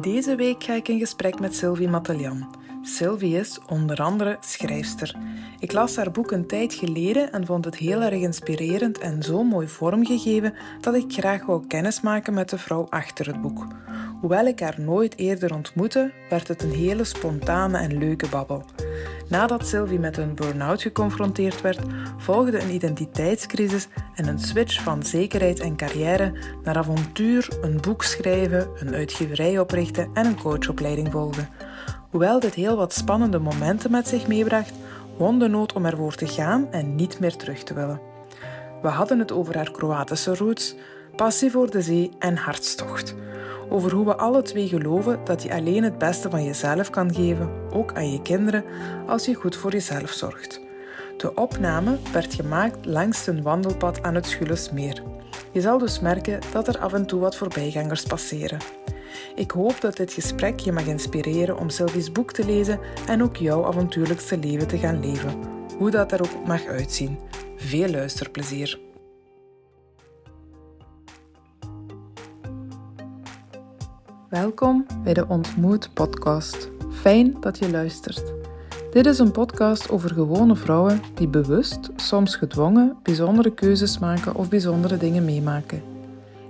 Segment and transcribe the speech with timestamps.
[0.00, 2.54] Deze week ga ik in gesprek met Sylvie Matelian.
[2.82, 5.16] Sylvie is onder andere schrijfster.
[5.58, 9.42] Ik las haar boek een tijd geleden en vond het heel erg inspirerend en zo
[9.42, 13.66] mooi vormgegeven dat ik graag wou kennismaken met de vrouw achter het boek.
[14.20, 18.64] Hoewel ik haar nooit eerder ontmoette, werd het een hele spontane en leuke babbel.
[19.28, 21.80] Nadat Sylvie met een burn-out geconfronteerd werd,
[22.16, 26.32] volgde een identiteitscrisis en een switch van zekerheid en carrière
[26.62, 31.48] naar avontuur, een boek schrijven, een uitgeverij oprichten en een coachopleiding volgen.
[32.10, 34.72] Hoewel dit heel wat spannende momenten met zich meebracht,
[35.16, 38.00] won de nood om ervoor te gaan en niet meer terug te willen.
[38.82, 40.74] We hadden het over haar Kroatische roots,
[41.16, 43.14] passie voor de zee en hartstocht.
[43.68, 47.50] Over hoe we alle twee geloven dat je alleen het beste van jezelf kan geven,
[47.72, 48.64] ook aan je kinderen,
[49.06, 50.60] als je goed voor jezelf zorgt.
[51.16, 55.02] De opname werd gemaakt langs een wandelpad aan het Schullesmeer.
[55.52, 58.58] Je zal dus merken dat er af en toe wat voorbijgangers passeren.
[59.34, 63.36] Ik hoop dat dit gesprek je mag inspireren om Sylvie's boek te lezen en ook
[63.36, 65.34] jouw avontuurlijkste leven te gaan leven,
[65.78, 67.18] hoe dat er ook mag uitzien.
[67.56, 68.85] Veel luisterplezier.
[74.30, 76.70] Welkom bij de Ontmoet podcast.
[76.90, 78.32] Fijn dat je luistert.
[78.90, 84.48] Dit is een podcast over gewone vrouwen die bewust, soms gedwongen, bijzondere keuzes maken of
[84.48, 85.82] bijzondere dingen meemaken.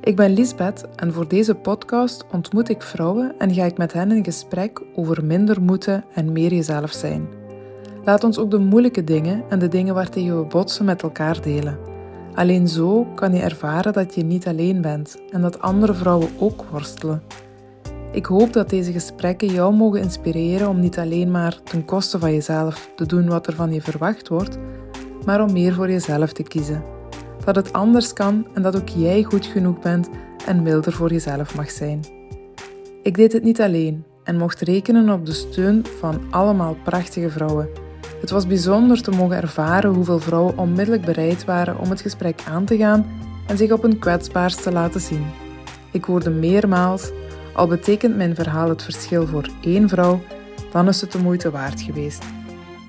[0.00, 4.10] Ik ben Lisbeth en voor deze podcast ontmoet ik vrouwen en ga ik met hen
[4.10, 7.28] in gesprek over minder moeten en meer jezelf zijn.
[8.04, 11.78] Laat ons ook de moeilijke dingen en de dingen waartegen we botsen met elkaar delen.
[12.34, 16.64] Alleen zo kan je ervaren dat je niet alleen bent en dat andere vrouwen ook
[16.70, 17.22] worstelen.
[18.16, 22.32] Ik hoop dat deze gesprekken jou mogen inspireren om niet alleen maar ten koste van
[22.32, 24.58] jezelf te doen wat er van je verwacht wordt,
[25.24, 26.84] maar om meer voor jezelf te kiezen.
[27.44, 30.08] Dat het anders kan en dat ook jij goed genoeg bent
[30.46, 32.00] en milder voor jezelf mag zijn.
[33.02, 37.68] Ik deed het niet alleen en mocht rekenen op de steun van allemaal prachtige vrouwen.
[38.20, 42.64] Het was bijzonder te mogen ervaren hoeveel vrouwen onmiddellijk bereid waren om het gesprek aan
[42.64, 43.06] te gaan
[43.46, 45.24] en zich op hun kwetsbaarst te laten zien.
[45.92, 47.10] Ik hoorde meermaals
[47.56, 50.20] al betekent mijn verhaal het verschil voor één vrouw,
[50.72, 52.24] dan is het de moeite waard geweest.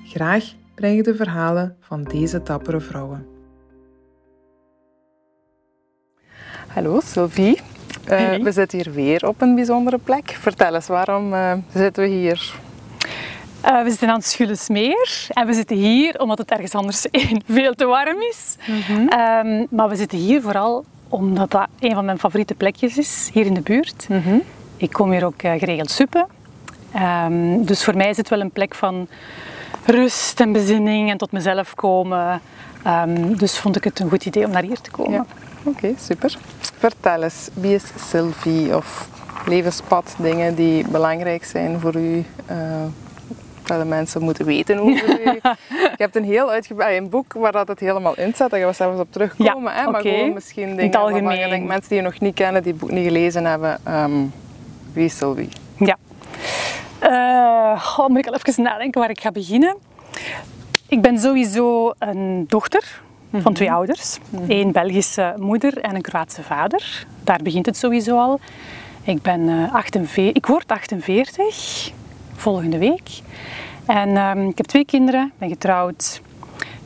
[0.04, 3.26] Graag breng ik de verhalen van deze dappere vrouwen.
[6.66, 7.60] Hallo Sylvie.
[8.10, 10.30] Uh, We zitten hier weer op een bijzondere plek.
[10.30, 12.54] Vertel eens, waarom uh, zitten we hier?
[13.64, 17.06] Uh, we zitten aan het Schullesmeer en we zitten hier omdat het ergens anders
[17.46, 18.56] veel te warm is.
[18.66, 18.98] Mm -hmm.
[18.98, 23.46] um, maar we zitten hier vooral omdat dat een van mijn favoriete plekjes is, hier
[23.46, 24.06] in de buurt.
[24.08, 24.42] Mm -hmm.
[24.78, 26.26] Ik kom hier ook uh, geregeld suppen.
[26.96, 29.08] Um, dus voor mij is het wel een plek van
[29.84, 32.40] rust en bezinning en tot mezelf komen.
[32.86, 35.12] Um, dus vond ik het een goed idee om naar hier te komen.
[35.12, 35.26] Ja.
[35.62, 36.36] Oké, okay, super.
[36.78, 39.08] Vertel eens, wie is Sylvie of
[39.46, 42.24] levenspad, dingen die belangrijk zijn voor u?
[42.50, 42.56] Uh,
[43.62, 45.24] dat de mensen moeten weten over u.
[45.98, 48.50] Je hebt een heel uitgebreid een boek waar dat het helemaal in staat.
[48.50, 49.72] Daar gaan we zelfs op terugkomen.
[49.72, 49.90] Ja, hè?
[49.90, 50.14] Maar okay.
[50.14, 53.44] gewoon misschien dingen denkt, mensen die je nog niet kennen, die het boek niet gelezen
[53.44, 53.80] hebben.
[53.88, 54.32] Um,
[54.92, 55.48] wie is Sylvie?
[55.76, 55.96] Ja.
[57.02, 59.76] Uh, oh, moet ik al even nadenken waar ik ga beginnen.
[60.88, 62.82] Ik ben sowieso een dochter
[63.30, 63.54] van mm -hmm.
[63.54, 64.18] twee ouders.
[64.30, 64.50] Mm -hmm.
[64.50, 67.06] Eén Belgische moeder en een Kroatische vader.
[67.24, 68.40] Daar begint het sowieso al.
[69.02, 71.90] Ik, ben, uh, 48, ik word 48
[72.34, 73.20] volgende week.
[73.86, 76.20] En um, ik heb twee kinderen, ben getrouwd.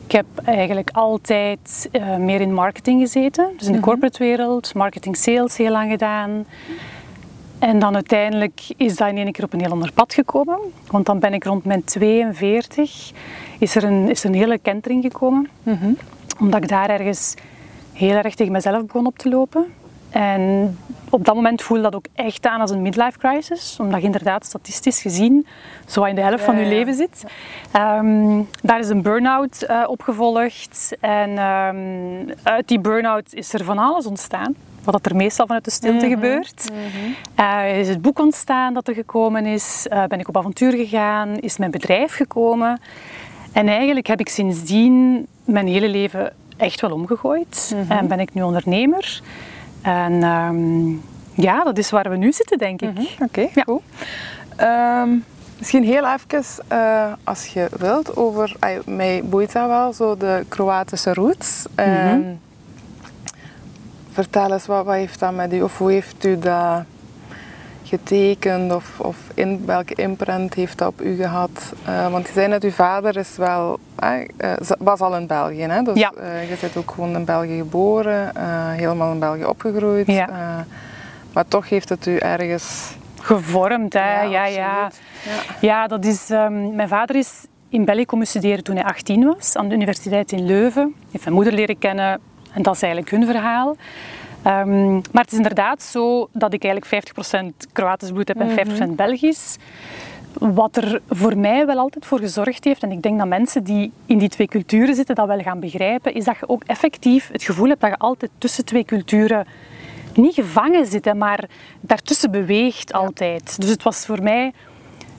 [0.05, 3.45] Ik heb eigenlijk altijd uh, meer in marketing gezeten.
[3.45, 3.83] Dus in de mm -hmm.
[3.83, 6.45] corporate wereld, marketing sales heel lang gedaan.
[7.63, 10.59] En dan uiteindelijk is dat in één keer op een heel ander pad gekomen.
[10.87, 13.11] Want dan ben ik rond mijn 42,
[13.59, 15.49] is er een, is er een hele kentering gekomen.
[15.63, 15.97] Mm -hmm.
[16.39, 17.33] Omdat ik daar ergens
[17.93, 19.65] heel erg tegen mezelf begon op te lopen.
[20.09, 20.77] En
[21.09, 23.77] op dat moment voelde dat ook echt aan als een midlife crisis.
[23.79, 25.47] Omdat je inderdaad statistisch gezien
[25.87, 26.69] zo in de helft van je ja.
[26.69, 27.23] leven zit.
[27.75, 30.95] Um, daar is een burn-out uh, opgevolgd.
[30.99, 34.55] En um, uit die burn-out is er van alles ontstaan
[34.91, 36.21] wat er meestal vanuit de stilte mm -hmm.
[36.21, 36.69] gebeurt.
[36.71, 37.45] Mm -hmm.
[37.45, 41.39] uh, is het boek ontstaan dat er gekomen is, uh, ben ik op avontuur gegaan,
[41.39, 42.81] is mijn bedrijf gekomen.
[43.51, 47.71] En eigenlijk heb ik sindsdien mijn hele leven echt wel omgegooid.
[47.73, 47.97] Mm -hmm.
[47.97, 49.21] En ben ik nu ondernemer.
[49.81, 51.01] En um,
[51.33, 52.89] ja, dat is waar we nu zitten, denk ik.
[52.89, 53.63] Oké, okay, ja.
[53.63, 53.81] cool.
[54.61, 55.23] Um,
[55.57, 58.55] misschien heel even, uh, als je wilt, over...
[58.85, 61.65] Mij boeit dat wel, zo de Kroatische roots.
[61.75, 62.39] Um,
[64.13, 66.83] vertel eens, wat, wat, heeft dat met u, of hoe heeft u dat
[67.83, 71.73] getekend, of, of in, welke imprint heeft dat op u gehad?
[71.87, 75.81] Uh, want je zei net, uw vader is wel, uh, was al in België, hè?
[75.81, 76.11] Dus, ja.
[76.17, 78.37] uh, je bent ook gewoon in België geboren,
[78.75, 80.07] helemaal in België opgegroeid.
[80.07, 80.65] Ja.
[81.33, 83.93] maar toch heeft het u ergens gevormd.
[83.93, 84.21] Hè?
[84.21, 84.89] Ja, Ja,
[85.59, 85.87] ja.
[85.87, 89.67] dat is, ehm, mijn vader is in België komen studeren toen hij 18 was, aan
[89.67, 90.83] de universiteit in Leuven.
[90.83, 92.19] Hij heeft mijn moeder leren kennen
[92.53, 93.75] en dat is eigenlijk hun verhaal.
[94.43, 98.95] Ehm, maar het is inderdaad zo dat ik eigenlijk 50% Kroatisch bloed heb en 50%
[98.95, 99.57] Belgisch.
[100.33, 103.91] Wat er voor mij wel altijd voor gezorgd heeft, en ik denk dat mensen die
[104.05, 107.43] in die twee culturen zitten dat wel gaan begrijpen, is dat je ook effectief het
[107.43, 109.45] gevoel hebt dat je altijd tussen twee culturen
[110.13, 111.45] niet gevangen zit, maar
[111.81, 113.61] daartussen beweegt altijd.
[113.61, 114.53] Dus het was voor mij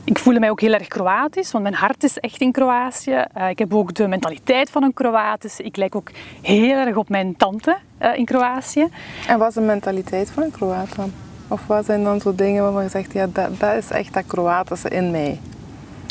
[0.04, 3.24] ik voelde mij ook heel erg Kroatisch, want mijn hart is echt in Kroatië.
[3.32, 5.62] Eh, ik heb ook de mentaliteit van een Kroatische.
[5.62, 6.10] Ik lijk ook
[6.42, 8.88] heel erg op mijn tante eh, in Kroatië.
[9.28, 11.12] En wat is de mentaliteit van een Kroaat dan?
[11.48, 14.26] Of wat zijn dan zo dingen waarvan je zegt, ja, dat, dat is echt dat
[14.26, 15.40] Kroatische in mij?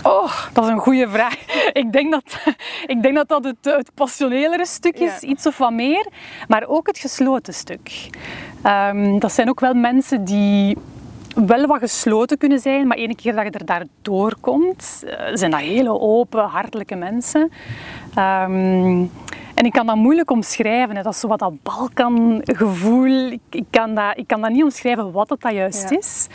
[0.03, 1.35] Oh, dat is een goede vraag.
[1.73, 2.23] Ik denk dat
[2.93, 5.27] ik denk dat, dat het, het passionelere stuk is, Ja.
[5.27, 6.07] iets of wat meer.
[6.47, 8.09] Maar ook het gesloten stuk.
[8.63, 10.77] Ehm, dat zijn ook wel mensen die
[11.33, 15.51] wel wat gesloten kunnen zijn, maar ene keer dat je er daardoor komt, eh, zijn
[15.51, 17.51] dat hele open, hartelijke mensen.
[18.15, 19.03] Ehm,
[19.53, 20.95] en ik kan dat moeilijk omschrijven.
[20.95, 21.01] Hè.
[21.03, 23.31] Dat is zo wat dat Balkan-gevoel.
[23.31, 25.97] Ik, ik, kan dat, ik kan dat niet omschrijven wat het dat juist Ja.
[25.97, 26.27] is.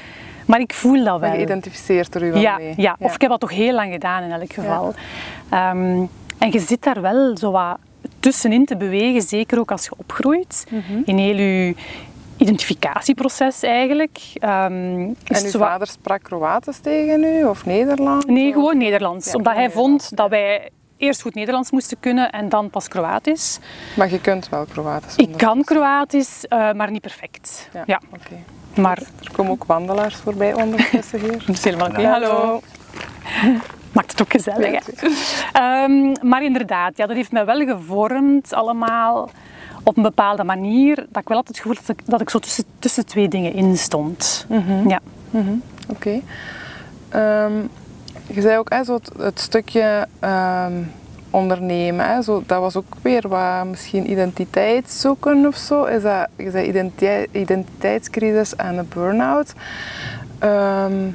[0.47, 1.33] Maar ik voel dat wel.
[1.33, 2.75] Je identificeert er u wel Ja, mee?
[2.77, 4.95] ja, of ik heb dat toch heel lang gedaan in elk geval.
[5.49, 6.03] Ehm,
[6.39, 7.79] en je zit daar wel zo wat
[8.21, 10.67] tussenin te bewegen, zeker ook als je opgroeit.
[10.71, 11.01] Mhm.
[11.05, 11.75] In heel je
[12.39, 14.19] identificatieproces eigenlijk.
[14.35, 14.73] Ehm,
[15.25, 18.25] En uw vader sprak Kroatisch tegen u of Nederlands?
[18.27, 19.27] Nee, gewoon Nederlands.
[19.27, 22.89] Ja, omdat hij Nederlands, vond dat wij eerst goed Nederlands moesten kunnen en dan pas
[22.89, 23.59] Kroatisch.
[23.97, 27.69] Maar je kunt wel Kroatisch Ik kan Kroatisch, eh, maar niet perfect.
[27.73, 28.35] Ja, Ja, oké.
[28.81, 31.39] maar Er komen ook wandelaars voorbij ondertussen hier.
[31.47, 32.07] dat is helemaal oké.
[32.07, 32.61] Hallo.
[33.93, 34.87] Maakt het ook gezellig.
[35.01, 35.09] Hè?
[35.53, 39.31] Ehm, maar inderdaad, ja, dat heeft mij wel gevormd allemaal
[39.89, 40.97] op een bepaalde manier.
[40.97, 43.53] Dat ik wel altijd het gevoel dat ik, dat ik zo tussen, tussen twee dingen
[43.53, 44.47] in stond.
[44.87, 45.01] Ja.
[45.89, 46.21] Oké.
[47.09, 47.53] Ehm,
[48.27, 50.83] je zei ook hè, zo het, het stukje ehm,
[51.31, 52.07] ondernemen.
[52.07, 55.85] Hè, zo, dat was ook weer wat misschien identiteit zoeken of zo.
[55.85, 59.53] Is dat, je zei identiteit, identiteitscrisis en een burn-out.
[60.39, 61.07] Ehm,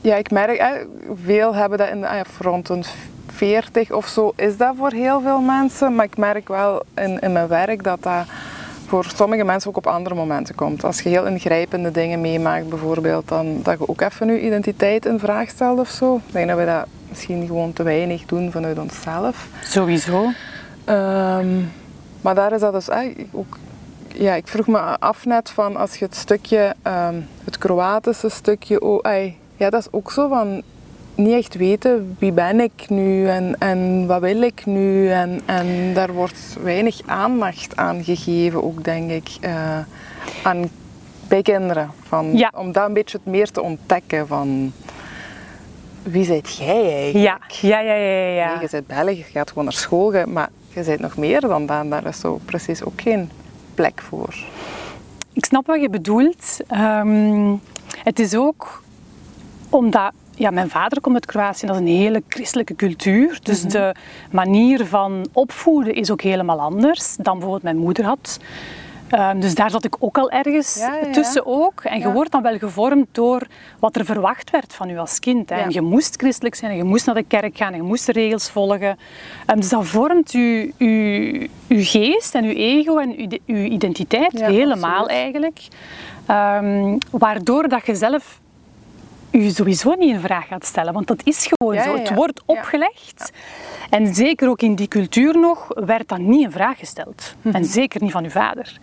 [0.00, 0.86] ja, ik merk, hè,
[1.24, 2.20] veel hebben dat in de, ah
[2.68, 2.84] een
[3.34, 5.94] 40 of zo is dat voor heel veel mensen.
[5.94, 8.26] Maar ik merk wel in, in mijn werk dat dat
[8.86, 10.84] voor sommige mensen ook op andere momenten komt.
[10.84, 15.18] Als je heel ingrijpende dingen meemaakt bijvoorbeeld, dan dat je ook even je identiteit in
[15.18, 16.16] vraag stelt of zo.
[16.26, 19.48] Ik denk dat we dat misschien gewoon te weinig doen vanuit onszelf.
[19.62, 20.30] Sowieso.
[20.84, 21.62] Ehm,
[22.20, 23.58] maar daar is dat dus eh, ook.
[24.08, 28.80] Ja, ik vroeg me af net van als je het stukje, ehm, het Kroatische stukje,
[28.80, 30.62] oh, ai, ja, dat is ook zo van
[31.14, 35.10] niet echt weten wie ben ik nu en, en wat wil ik nu.
[35.10, 39.78] En, en daar wordt weinig aandacht aan gegeven, ook denk ik, eh,
[40.42, 40.70] aan,
[41.28, 41.90] bij kinderen.
[42.02, 42.52] Van, Ja.
[42.56, 44.72] Om dat een beetje het meer te ontdekken van
[46.02, 47.50] wie zijt jij eigenlijk?
[47.50, 48.26] Ja, ja, ja, ja.
[48.26, 48.52] ja.
[48.54, 51.66] Nee, je bent Belg, je gaat gewoon naar school, maar je bent nog meer dan
[51.66, 51.90] dat.
[51.90, 53.30] Daar is zo precies ook geen
[53.74, 54.34] plek voor.
[55.32, 56.60] Ik snap wat je bedoelt.
[56.66, 57.54] Ehm,
[58.02, 58.82] het is ook
[59.68, 63.38] omdat ja, mijn vader komt uit Kroatië, dat is een hele christelijke cultuur.
[63.42, 63.70] Dus Mhm.
[63.72, 63.94] de
[64.30, 68.38] manier van opvoeden is ook helemaal anders dan bijvoorbeeld mijn moeder had.
[69.08, 71.12] Ehm, dus daar zat ik ook al ergens Ja, ja, ja.
[71.12, 71.80] tussen ook.
[71.84, 73.46] En je wordt dan wel gevormd door
[73.78, 75.48] wat er verwacht werd van u als kind.
[75.50, 75.56] Hè.
[75.56, 78.06] En je moest christelijk zijn, en je moest naar de kerk gaan, en je moest
[78.06, 78.98] de regels volgen.
[79.46, 84.90] Ehm, dus dat vormt uw, uw, uw geest en uw ego en uw identiteit helemaal
[84.90, 85.10] absoluut.
[85.10, 85.60] eigenlijk.
[86.26, 88.40] Ehm, waardoor dat je zelf
[89.42, 90.92] je sowieso niet in vraag gaat stellen.
[90.92, 91.96] Want dat is gewoon Ja, zo.
[91.96, 92.14] Het ja.
[92.14, 93.32] wordt opgelegd.
[93.90, 97.34] En zeker ook in die cultuur nog, werd dat niet in vraag gesteld.
[97.42, 97.54] Mhm.
[97.56, 98.78] En zeker niet van uw vader.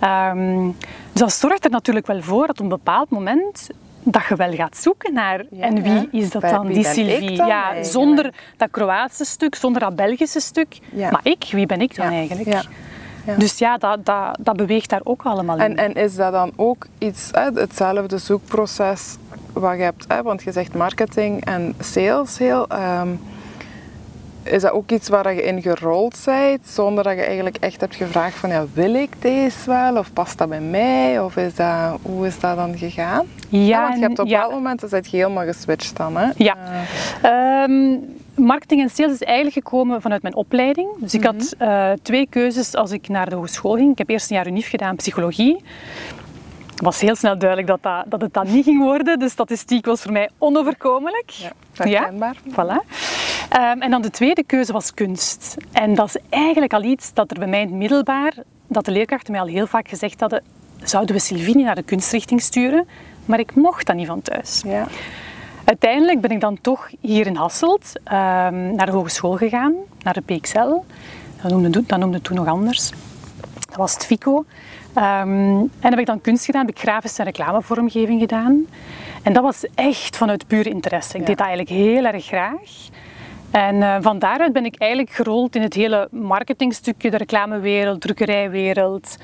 [0.00, 0.64] Ehm,
[1.12, 3.68] dus dat zorgt er natuurlijk wel voor dat op een bepaald moment
[4.02, 7.36] dat je wel gaat zoeken naar Ja, en wie is dat dan, die Sylvie.
[7.36, 7.92] dan ja, eigenlijk?
[7.92, 10.78] zonder dat Kroatische stuk, zonder dat Belgische stuk.
[10.92, 11.10] Ja.
[11.10, 12.68] Maar ik, wie ben ik dan Ja, eigenlijk?
[13.38, 15.62] Dus ja, dat, dat, dat beweegt daar ook allemaal in.
[15.62, 19.16] En, en is dat dan ook iets, hetzelfde zoekproces
[19.52, 22.68] wat je hebt, hè, want je zegt marketing en sales heel.
[22.68, 23.08] ehm,
[24.42, 27.94] is dat ook iets waar je in gerold bent, zonder dat je eigenlijk echt hebt
[27.94, 31.20] gevraagd van ja, wil ik deze wel of past dat bij mij?
[31.20, 33.26] Of is dat, hoe is dat dan gegaan?
[33.48, 34.40] Ja, want je hebt op ja.
[34.42, 36.16] dat moment dus je helemaal geswitcht dan.
[36.16, 36.30] Hè?
[36.36, 36.56] Ja.
[37.22, 37.96] Eh, Ehm,
[38.34, 40.88] marketing en sales is eigenlijk gekomen vanuit mijn opleiding.
[40.98, 43.92] Dus ik had eh, twee keuzes als ik naar de hogeschool ging.
[43.92, 45.62] Ik heb eerst een jaar unief gedaan, psychologie.
[46.80, 49.18] Het was heel snel duidelijk dat, dat, dat het dat niet ging worden.
[49.18, 51.30] De statistiek was voor mij onoverkomelijk.
[51.30, 52.36] ja, herkenbaar.
[52.50, 52.86] Voilà.
[53.48, 55.56] Ehm, en dan de tweede keuze was kunst.
[55.72, 58.32] En dat is eigenlijk al iets dat er bij mij in het middelbaar,
[58.66, 60.42] dat de leerkrachten mij al heel vaak gezegd hadden,
[60.82, 62.88] zouden we Sylvie naar de kunstrichting sturen,
[63.24, 64.62] maar ik mocht dat niet van thuis.
[64.66, 64.86] Ja.
[65.64, 70.20] Uiteindelijk ben ik dan toch hier in Hasselt ehm, naar de hogeschool gegaan, naar de
[70.20, 70.74] PXL.
[71.42, 72.90] Dat noemde, dat noemde toen nog anders.
[73.68, 74.44] Dat was het FICO.
[74.94, 78.66] Ehm, en heb ik dan kunst gedaan, heb ik grafische en reclamevormgeving gedaan.
[79.22, 81.12] En dat was echt vanuit puur interesse.
[81.14, 81.26] Ik Ja.
[81.26, 82.88] deed dat eigenlijk heel erg graag.
[83.50, 89.16] En eh, van daaruit ben ik eigenlijk gerold in het hele marketingstukje, de reclamewereld, drukkerijwereld.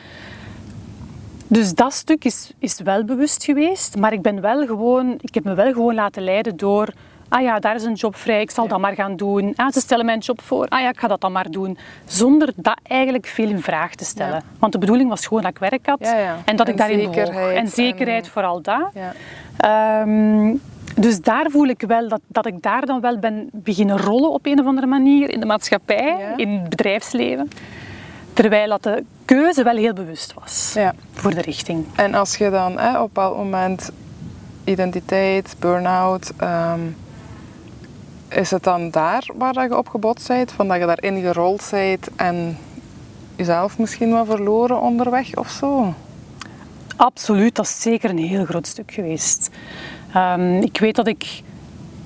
[1.49, 5.45] Dus dat stuk is, is wel bewust geweest, maar ik ben wel gewoon, ik heb
[5.45, 6.89] me wel gewoon laten leiden door,
[7.29, 9.53] ah ja, daar is een job vrij, ik zal dat maar gaan doen.
[9.57, 11.79] Ah, ze stellen mij een job voor, ah ja, ik ga dat dan maar doen.
[12.05, 14.35] Zonder dat eigenlijk veel in vraag te stellen.
[14.35, 14.43] Ja.
[14.59, 16.01] Want de bedoeling was gewoon dat ik werk had
[16.45, 18.91] en dat ik daarin zekerheid En zekerheid, en- vooral dat.
[18.95, 19.13] Ja.
[19.57, 20.55] Ehm,
[20.95, 24.47] dus daar voel ik wel dat, dat ik daar dan wel ben beginnen rollen op
[24.47, 27.51] een of andere manier in de maatschappij, in het bedrijfsleven.
[28.33, 30.95] Terwijl dat de keuze wel heel bewust was Ja.
[31.13, 31.85] voor de richting.
[31.97, 33.91] En als je dan hè, op een bepaald moment
[34.65, 36.81] identiteit, burn-out, ehm,
[38.29, 40.53] is het dan daar waar je op gebotst bent?
[40.53, 42.59] Van dat je daarin gerold bent en
[43.37, 45.95] jezelf misschien wel verloren onderweg of zo?
[46.97, 49.51] Absoluut, dat is zeker een heel groot stuk geweest.
[50.13, 51.43] Ehm, ik weet dat ik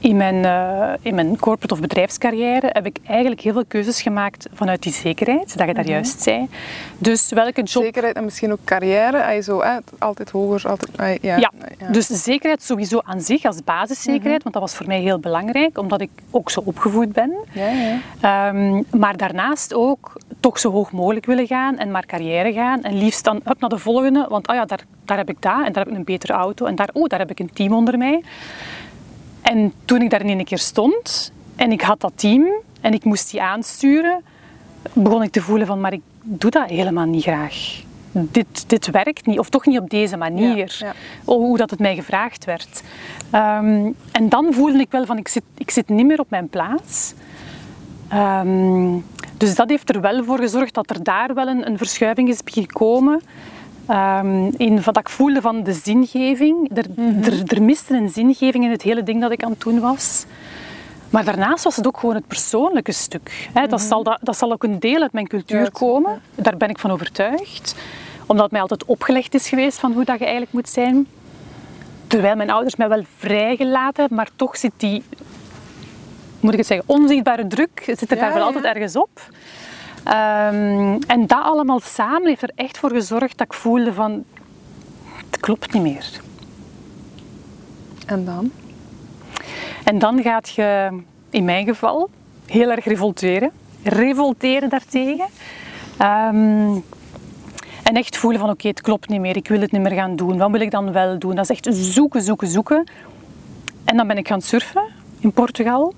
[0.00, 4.48] in mijn, eh, in mijn corporate of bedrijfscarrière heb ik eigenlijk heel veel keuzes gemaakt
[4.52, 6.48] vanuit die zekerheid, dat je daar juist zei.
[6.98, 9.42] Dus welke job Zekerheid en misschien ook carrière.
[9.42, 10.90] Zo, hè, altijd hoger, altijd...
[10.96, 11.86] ah, Ja, Ja, ja.
[11.90, 16.00] dus zekerheid sowieso aan zich als basiszekerheid, want dat was voor mij heel belangrijk, omdat
[16.00, 17.34] ik ook zo opgevoed ben.
[17.52, 17.98] Ja, ja.
[18.20, 22.82] Ehm, maar daarnaast ook toch zo hoog mogelijk willen gaan en maar carrière gaan.
[22.82, 25.64] En liefst dan up naar de volgende, want oh ja, daar, daar heb ik dat
[25.64, 27.72] en daar heb ik een betere auto en daar, oh, daar heb ik een team
[27.72, 28.22] onder mij.
[29.50, 32.46] En toen ik daar in een keer stond en ik had dat team
[32.80, 34.22] en ik moest die aansturen,
[34.92, 37.82] begon ik te voelen van, maar ik doe dat helemaal niet graag.
[38.12, 40.92] Dit, dit werkt niet, of toch niet op deze manier, Ja, ja.
[41.24, 42.82] Oh, hoe dat het mij gevraagd werd.
[43.30, 46.48] Ehm, en dan voelde ik wel van, ik zit, ik zit niet meer op mijn
[46.48, 47.14] plaats.
[48.08, 48.98] Ehm,
[49.36, 52.40] dus dat heeft er wel voor gezorgd dat er daar wel een, een verschuiving is
[52.44, 53.22] gekomen.
[53.90, 56.70] Ehm, in wat ik voelde van de zingeving.
[56.76, 56.84] Er,
[57.22, 60.24] er, er miste een zingeving in het hele ding dat ik aan het doen was.
[61.10, 63.50] Maar daarnaast was het ook gewoon het persoonlijke stuk.
[63.68, 66.20] Dat, zal, dat, dat zal ook een deel uit mijn cultuur komen.
[66.34, 67.74] Daar ben ik van overtuigd.
[68.26, 71.06] Omdat mij altijd opgelegd is geweest van hoe dat je eigenlijk moet zijn.
[72.06, 75.02] Terwijl mijn ouders mij wel vrijgelaten hebben, maar toch zit die,
[76.40, 79.20] moet ik het zeggen, onzichtbare druk zit er Ja, daar wel altijd ergens op.
[80.04, 84.24] Ehm, en dat allemaal samen heeft er echt voor gezorgd dat ik voelde van,
[85.30, 86.20] het klopt niet meer.
[88.06, 88.50] En dan?
[89.84, 90.98] En dan gaat je,
[91.30, 92.10] in mijn geval,
[92.46, 93.50] heel erg revolteren.
[93.82, 95.26] Revolteren daartegen.
[95.96, 96.78] Ehm,
[97.82, 100.16] en echt voelen van oké, het klopt niet meer, ik wil het niet meer gaan
[100.16, 100.38] doen.
[100.38, 101.34] Wat wil ik dan wel doen?
[101.34, 102.84] Dat is echt zoeken, zoeken, zoeken.
[103.84, 104.84] En dan ben ik gaan surfen
[105.18, 105.94] in Portugal.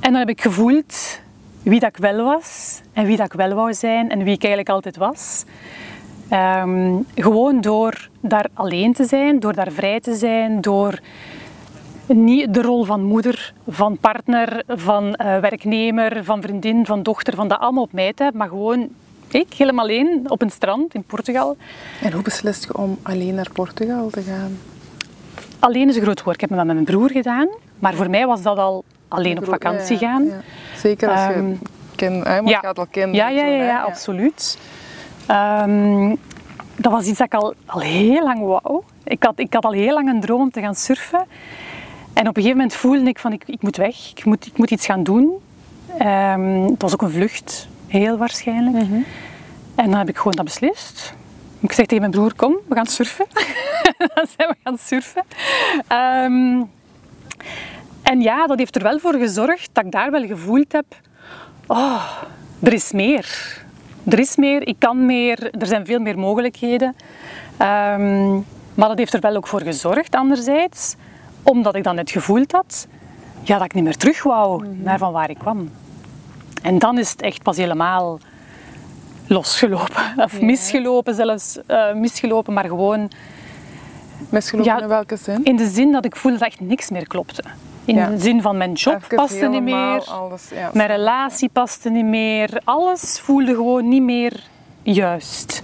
[0.00, 1.20] En dan heb ik gevoeld
[1.64, 4.42] wie dat ik wel was en wie dat ik wel wou zijn en wie ik
[4.42, 5.44] eigenlijk altijd was.
[6.28, 11.00] Ehm, gewoon door daar alleen te zijn, door daar vrij te zijn, door
[12.06, 17.48] niet de rol van moeder, van partner, van eh, werknemer, van vriendin, van dochter, van
[17.48, 18.88] dat allemaal op mij te hebben, maar gewoon
[19.30, 21.56] ik, helemaal alleen, op een strand in Portugal.
[22.02, 24.58] En hoe beslist je om alleen naar Portugal te gaan?
[25.58, 26.34] Alleen is een groot woord.
[26.34, 29.44] Ik heb het met mijn broer gedaan, maar voor mij was dat al alleen op
[29.44, 30.24] vakantie Ja, ja, gaan.
[30.26, 30.40] ja.
[30.76, 31.54] Zeker als je Ehm,
[31.96, 34.58] kind, hè, want je gaat wel kinderen Ja, ja, ja, ja, absoluut.
[35.26, 36.14] Ehm,
[36.76, 38.82] dat was iets dat ik al, al heel lang wou.
[39.04, 41.24] Ik had, ik had al heel lang een droom om te gaan surfen.
[42.12, 44.58] En op een gegeven moment voelde ik van ik, ik moet weg, ik moet, ik
[44.58, 45.32] moet iets gaan doen.
[45.98, 48.84] Ehm, het was ook een vlucht, heel waarschijnlijk.
[48.86, 48.94] Mhm.
[49.74, 51.14] En dan heb ik gewoon dat beslist.
[51.60, 53.26] Ik zeg tegen mijn broer, kom, we gaan surfen.
[54.14, 55.22] dan zijn we gaan surfen.
[55.88, 56.62] Ehm,
[58.04, 60.84] en ja, dat heeft er wel voor gezorgd dat ik daar wel gevoeld heb,
[61.66, 62.04] oh,
[62.62, 63.26] er is meer.
[64.08, 66.96] Er is meer, ik kan meer, er zijn veel meer mogelijkheden.
[67.56, 68.32] Ehm,
[68.74, 70.94] maar dat heeft er wel ook voor gezorgd, anderzijds,
[71.42, 72.86] omdat ik dan net gevoeld had
[73.42, 75.70] ja, dat ik niet meer terug wou naar van waar ik kwam.
[76.62, 78.18] En dan is het echt pas helemaal
[79.26, 80.14] losgelopen.
[80.24, 81.58] Of misgelopen zelfs.
[81.66, 83.10] eh, misgelopen, maar gewoon
[84.28, 85.44] Misgelopen Ja, in welke zin?
[85.44, 87.42] in de zin dat ik voelde dat echt niks meer klopte.
[87.84, 88.08] In Ja.
[88.08, 90.04] de zin van mijn job Even paste niet meer.
[90.04, 92.60] Alles, ja, Mijn relatie paste niet meer.
[92.64, 94.42] Alles voelde gewoon niet meer
[94.82, 95.62] juist.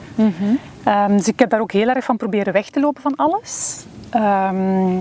[0.85, 3.85] Ehm, dus ik heb daar ook heel erg van proberen weg te lopen van alles.
[4.11, 4.95] Ehm,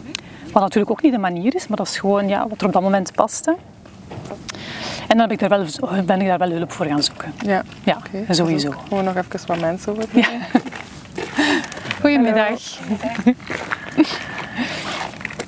[0.52, 2.74] wat natuurlijk ook niet de manier is, maar dat is gewoon ja, wat er op
[2.74, 3.56] dat moment paste.
[5.08, 5.66] En dan heb ik daar wel,
[6.06, 7.34] ben ik daar wel hulp voor gaan zoeken.
[7.46, 7.98] Ja, Ja,
[8.30, 8.70] sowieso.
[8.70, 10.28] Dus ook Gewoon nog even wat mensen over Ja.
[12.02, 12.60] Goedemiddag.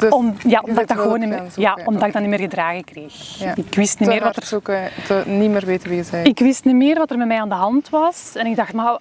[0.01, 2.39] Dus Om, ja, omdat, ik dat gewoon niet meer, ja, omdat ik dat niet meer
[2.39, 3.39] gedragen kreeg.
[3.39, 3.55] Ja.
[3.55, 6.27] Ik wist niet te meer wat er zoeken, te niet meer weten wie je bent.
[6.27, 8.31] Ik wist niet meer wat er met mij aan de hand was.
[8.35, 8.97] En ik dacht, maar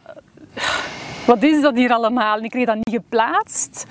[1.27, 2.39] wat is dat hier allemaal?
[2.39, 3.87] En ik kreeg dat niet geplaatst.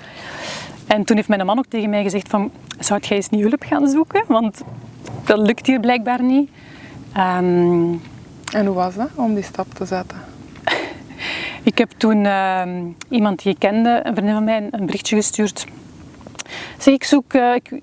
[0.86, 3.62] En toen heeft mijn man ook tegen mij gezegd van, zou jij eens niet hulp
[3.66, 4.24] gaan zoeken?
[4.26, 4.60] Want
[5.24, 6.50] dat lukt hier blijkbaar niet.
[7.12, 7.92] Ehm,
[8.52, 10.18] En hoe was dat om die stap te zetten?
[11.70, 15.66] ik heb toen ehm, iemand die ik kende, een vriendin van mij, een berichtje gestuurd.
[16.78, 17.80] Zeg, ik zoek, eh, ik,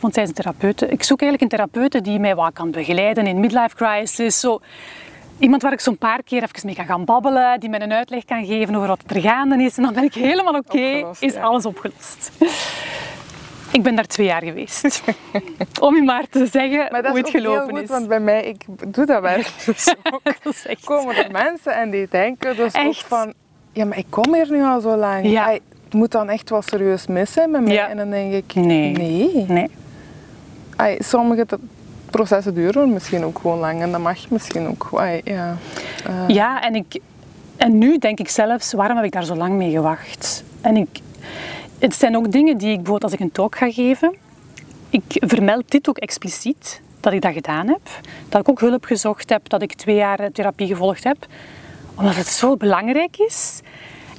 [0.00, 3.26] want zij is een therapeute, ik zoek eigenlijk een therapeute die mij wat kan begeleiden
[3.26, 4.40] in midlife crisis.
[4.40, 4.60] Zo.
[5.38, 8.24] Iemand waar ik zo'n paar keer even mee kan gaan babbelen, die mij een uitleg
[8.24, 9.76] kan geven over wat er gaande is.
[9.76, 11.40] En dan ben ik helemaal oké, is ja.
[11.42, 12.30] alles opgelost.
[13.72, 15.02] Ik ben daar twee jaar geweest.
[15.80, 17.88] Om je maar te zeggen Maar hoe het gelopen goed, is.
[17.88, 18.64] want bij mij, ik
[18.94, 19.52] doe dat werk
[20.42, 20.84] dus echt...
[20.84, 23.04] komen er mensen en die denken dus ook Echt?
[23.04, 23.32] van...
[23.72, 25.26] Ja, maar ik kom hier nu al zo lang.
[25.26, 25.58] Ja.
[25.92, 27.72] Het moet dan echt wel serieus mis zijn met mij.
[27.72, 27.88] Ja.
[27.88, 28.54] En dan denk ik...
[28.54, 28.92] Nee.
[28.92, 29.44] Nee.
[29.48, 29.70] Nee.
[30.76, 31.46] Ai, sommige
[32.10, 33.80] processen duren misschien ook gewoon lang.
[33.80, 34.88] En dat mag misschien ook.
[34.94, 35.56] Ai, ja.
[36.06, 37.00] Eh, Ja, en, ik,
[37.56, 40.44] en nu denk ik zelfs, waarom heb ik daar zo lang mee gewacht?
[40.60, 41.00] En ik,
[41.78, 44.14] het zijn ook dingen die ik bijvoorbeeld als ik een talk ga geven,
[44.90, 47.80] ik vermeld dit ook expliciet, dat ik dat gedaan heb.
[48.28, 51.26] Dat ik ook hulp gezocht heb, dat ik twee jaar therapie gevolgd heb.
[51.94, 53.60] Omdat het zo belangrijk is.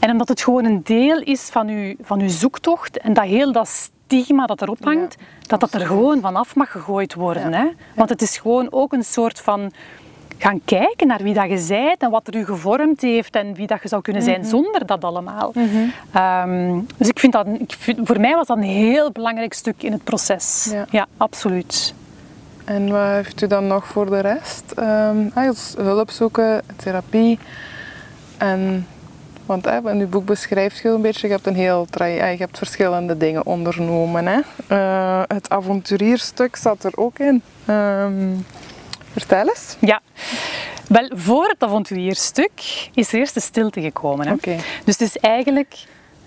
[0.03, 2.97] En omdat het gewoon een deel is van uw, van uw zoektocht.
[2.97, 5.15] En dat heel dat stigma dat erop hangt,
[5.47, 7.49] dat dat er gewoon vanaf mag gegooid worden.
[7.49, 7.57] Ja.
[7.57, 7.67] Hè?
[7.95, 9.71] Want het is gewoon ook een soort van
[10.37, 13.67] gaan kijken naar wie dat je bent en wat er u gevormd heeft en wie
[13.67, 14.49] dat je zou kunnen zijn Mhm.
[14.49, 15.53] zonder dat allemaal.
[16.11, 19.83] Ehm, dus ik vind dat, ik vind, voor mij was dat een heel belangrijk stuk
[19.83, 20.73] in het proces.
[20.89, 21.05] Ja.
[21.17, 21.93] absoluut.
[22.65, 24.63] En wat heeft u dan nog voor de rest?
[25.33, 27.39] Ah, dus hulp zoeken, therapie.
[28.37, 28.87] En,
[29.45, 32.31] want hè, in uw boek beschrijft je een beetje, je hebt een heel traje- ah,
[32.31, 34.25] je hebt verschillende dingen ondernomen.
[34.25, 34.39] Hè?
[34.67, 37.41] Eh, het avonturierstuk zat er ook in.
[37.65, 38.29] Ehm,
[39.11, 39.75] vertel eens.
[39.79, 40.01] Ja.
[40.87, 42.51] Wel, voor het avonturierstuk
[42.93, 44.27] is er eerst de stilte gekomen.
[44.27, 44.33] Hè?
[44.33, 44.55] Oké.
[44.85, 45.75] Dus het is eigenlijk,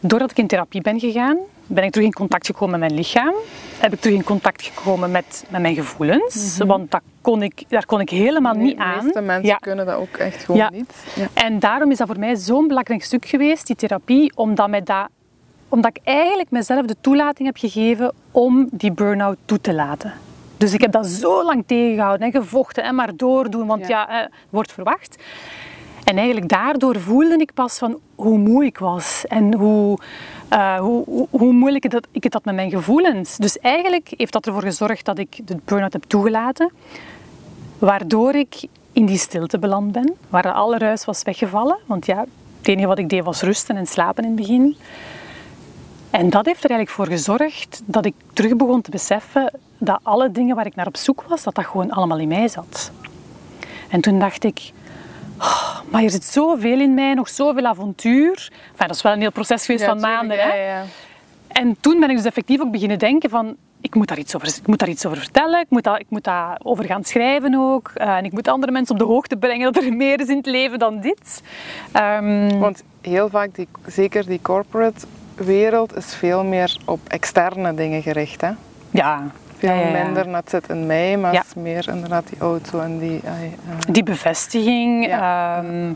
[0.08, 3.34] doordat ik in therapie ben gegaan, ben ik terug in contact gekomen met mijn lichaam.
[3.78, 6.58] Heb ik terug in contact gekomen met, met mijn gevoelens.
[6.66, 9.04] Want dat kon ik, daar kon ik helemaal niet De aan.
[9.04, 9.56] meeste mensen Ja.
[9.56, 10.70] kunnen dat ook echt gewoon Ja.
[10.70, 10.92] niet.
[11.14, 11.26] Ja.
[11.34, 15.08] En daarom is dat voor mij zo'n belangrijk stuk geweest, die therapie, omdat, mij dat,
[15.68, 20.12] omdat ik eigenlijk mezelf de toelating heb gegeven om die burn-out toe te laten.
[20.56, 24.06] Dus ik heb dat zo lang tegengehouden en gevochten en maar doordoen, want Ja.
[24.08, 25.16] ja, eh, wordt verwacht.
[26.06, 29.98] En eigenlijk daardoor voelde ik pas van hoe moe ik was en hoe,
[30.48, 33.36] eh, hoe, hoe, moeilijk ik het, ik het had met mijn gevoelens.
[33.36, 36.70] Dus eigenlijk heeft dat ervoor gezorgd dat ik de burn-out heb toegelaten.
[37.78, 41.78] Waardoor ik in die stilte beland ben, waar alle ruis was weggevallen.
[41.86, 42.24] Want ja,
[42.58, 44.76] het enige wat ik deed was rusten en slapen in het begin.
[46.10, 50.30] En dat heeft er eigenlijk voor gezorgd dat ik terug begon te beseffen dat alle
[50.30, 52.90] dingen waar ik naar op zoek was, dat dat gewoon allemaal in mij zat.
[53.88, 54.72] En toen dacht ik,
[55.38, 58.50] "Oh, maar er zit zoveel in mij, nog zoveel avontuur.
[58.70, 60.36] Enfin, dat is wel een heel proces geweest Ja, van maanden.
[60.36, 60.54] ja, Hè?
[60.76, 60.82] ja.
[61.48, 64.48] En toen ben ik dus effectief ook beginnen denken van, ik moet daar iets over,
[64.48, 67.54] ik moet daar iets over vertellen, ik moet, dat, ik moet daar over gaan schrijven
[67.54, 67.90] ook.
[67.94, 70.36] Eh, en ik moet andere mensen op de hoogte brengen dat er meer is in
[70.36, 71.42] het leven dan dit.
[71.92, 78.02] Ehm, Want heel vaak, die, zeker die corporate wereld, is veel meer op externe dingen
[78.02, 78.40] gericht.
[78.40, 78.50] Hè?
[78.90, 79.22] ja,
[79.58, 82.98] Veel ja, minder, net zit in mij, maar het is meer inderdaad die auto en
[82.98, 83.20] die...
[83.24, 83.32] eh,
[83.88, 85.06] Die bevestiging.
[85.08, 85.92] Ehm,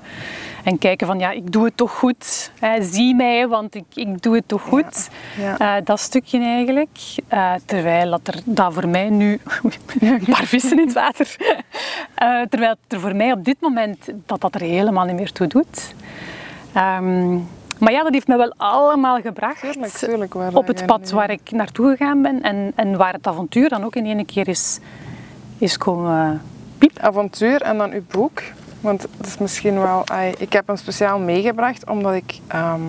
[0.65, 2.51] en kijken van, ja, ik doe het toch goed.
[2.59, 5.09] Hè, zie mij, want ik, ik doe het toch goed.
[5.59, 6.99] Eh, dat stukje eigenlijk.
[7.29, 9.41] Eh, terwijl dat er dat voor mij nu...
[10.01, 11.37] een paar vissen in het water.
[12.51, 15.47] Terwijl het er voor mij op dit moment dat dat er helemaal niet meer toe
[15.47, 15.95] doet.
[16.73, 17.37] Ehm,
[17.81, 20.35] maar ja, dat heeft me wel allemaal gebracht Tuurlijk, tuurlijk.
[20.35, 22.43] Waar op het pad waar ik naartoe gegaan ben.
[22.43, 24.79] En, en waar het avontuur dan ook in één keer is,
[25.59, 26.43] is komen
[26.79, 26.99] piep.
[26.99, 28.43] Avontuur en dan uw boek.
[28.81, 30.05] Want het is misschien wel...
[30.39, 32.41] ik heb hem speciaal meegebracht, omdat ik...
[32.47, 32.81] ehm,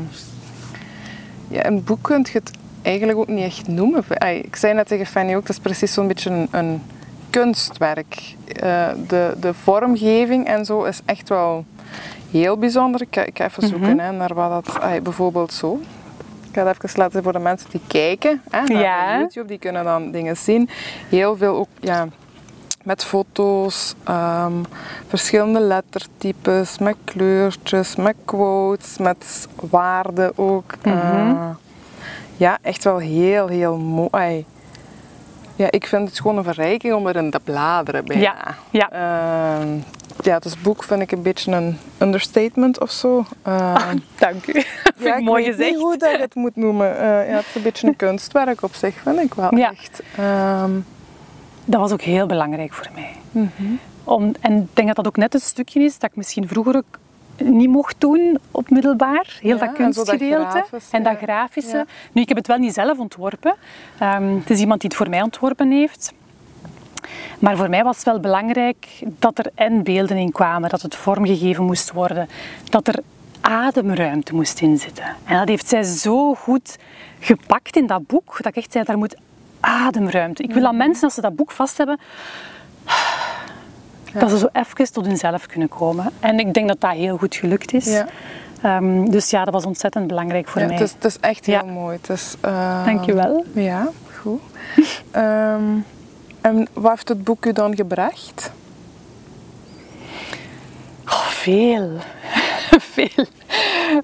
[1.47, 2.51] ja, een boek kunt je het
[2.81, 4.03] eigenlijk ook niet echt noemen.
[4.43, 6.81] Ik zei net tegen Fanny ook, het is precies zo'n beetje een, een
[7.29, 8.35] kunstwerk.
[8.45, 11.65] Eh, de, de vormgeving en zo is echt wel
[12.31, 13.01] heel bijzonder.
[13.01, 15.03] Ik, ga- ik ga even zoeken hè, naar wat dat...
[15.03, 15.79] bijvoorbeeld zo.
[16.49, 19.17] Ik ga het even laten voor de mensen die kijken hè, naar Ja.
[19.19, 19.47] YouTube.
[19.47, 20.69] Die kunnen dan dingen zien.
[21.09, 21.67] Heel veel ook...
[21.79, 22.07] Ja,
[22.83, 24.53] met foto's, ehm,
[25.07, 30.73] verschillende lettertypes, met kleurtjes, met quotes, met waarden ook.
[30.81, 31.49] Eh,
[32.37, 34.45] ja, echt wel heel, heel mooi.
[35.55, 38.21] Ja, ik vind het gewoon een verrijking om erin te bladeren bijna.
[38.21, 38.89] Ja, ja.
[38.91, 39.67] Ehm,
[40.25, 43.25] ja, dus boek vind ik een beetje een understatement of zo.
[43.47, 44.53] Uh, dank u.
[44.97, 46.91] ja, ik mooi weet niet hoe dat het moet noemen.
[46.93, 49.71] Uh, ja, het is een beetje een kunstwerk op zich, vind ik wel Ja.
[49.71, 50.01] echt.
[50.17, 50.71] Ehm,
[51.65, 53.15] Dat was ook heel belangrijk voor mij.
[53.31, 53.71] mhm.
[54.03, 56.75] Om, en ik denk dat dat ook net het stukje is dat ik misschien vroeger
[56.75, 56.99] ook
[57.37, 59.37] niet mocht doen op middelbaar.
[59.41, 61.85] Heel Ja, dat en kunstgedeelte grafische, en dat grafische.
[62.11, 63.55] Nu, ik heb het wel niet zelf ontworpen.
[63.99, 66.13] Ehm, het is iemand die het voor mij ontworpen heeft.
[67.39, 70.95] Maar voor mij was het wel belangrijk dat er en beelden in kwamen, dat het
[70.95, 72.29] vormgegeven moest worden,
[72.69, 72.99] dat er
[73.41, 75.15] ademruimte moest in zitten.
[75.25, 76.77] En dat heeft zij zo goed
[77.19, 79.15] gepakt in dat boek, dat ik echt zei, daar moet
[79.59, 80.43] ademruimte.
[80.43, 81.99] Ik wil dat mensen, als ze dat boek vast hebben,
[84.13, 86.11] dat ze zo even tot hunzelf kunnen komen.
[86.19, 87.85] En ik denk dat dat heel goed gelukt is.
[87.85, 88.07] Ja.
[88.61, 90.75] Ehm, dus ja, dat was ontzettend belangrijk voor ja, mij.
[90.75, 91.97] het, is, het is echt heel mooi.
[92.01, 93.45] Het is, eh, Dankjewel.
[93.53, 94.41] Ja, goed.
[95.11, 95.63] Ehm,
[96.41, 98.51] en wat heeft het boek u dan gebracht?
[101.05, 101.89] Oh, veel.
[102.95, 103.25] veel.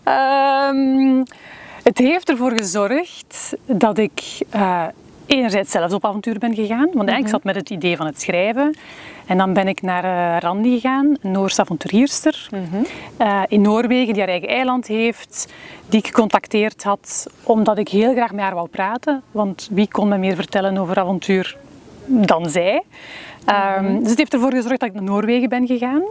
[0.03, 1.23] Ehm,
[1.83, 4.85] het heeft ervoor gezorgd dat ik eh,
[5.25, 6.89] enerzijds zelf op avontuur ben gegaan.
[6.93, 8.75] Want eigenlijk ik zat met het idee van het schrijven.
[9.25, 12.49] En dan ben ik naar eh, Randi gegaan, een Noorse avonturierster
[13.17, 15.53] eh, in Noorwegen, die haar eigen eiland heeft,
[15.89, 19.23] die ik gecontacteerd had omdat ik heel graag met haar wou praten.
[19.31, 21.57] Want wie kon me meer vertellen over avontuur
[22.07, 22.83] dan zij?
[23.45, 26.01] Ehm, Dus het heeft ervoor gezorgd dat ik naar Noorwegen ben gegaan.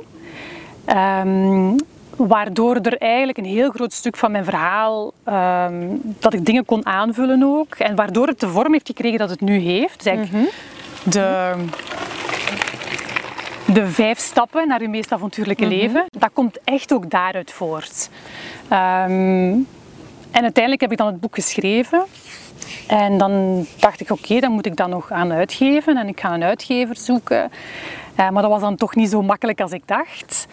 [0.84, 1.72] Ehm,
[2.16, 5.74] waardoor er eigenlijk een heel groot stuk van mijn verhaal, ehm,
[6.18, 7.74] dat ik dingen kon aanvullen ook.
[7.74, 9.96] En waardoor het de vorm heeft gekregen dat het nu heeft.
[9.98, 10.52] Dus eigenlijk
[11.02, 11.54] de,
[13.66, 18.10] de vijf stappen naar uw meest avontuurlijke leven, dat komt echt ook daaruit voort.
[20.36, 22.04] En uiteindelijk heb ik dan het boek geschreven.
[22.86, 25.96] En dan dacht ik, oké, dan moet ik dat nog aan uitgeven.
[25.96, 27.50] En ik ga een uitgever zoeken.
[28.14, 30.46] Eh, maar dat was dan toch niet zo makkelijk als ik dacht.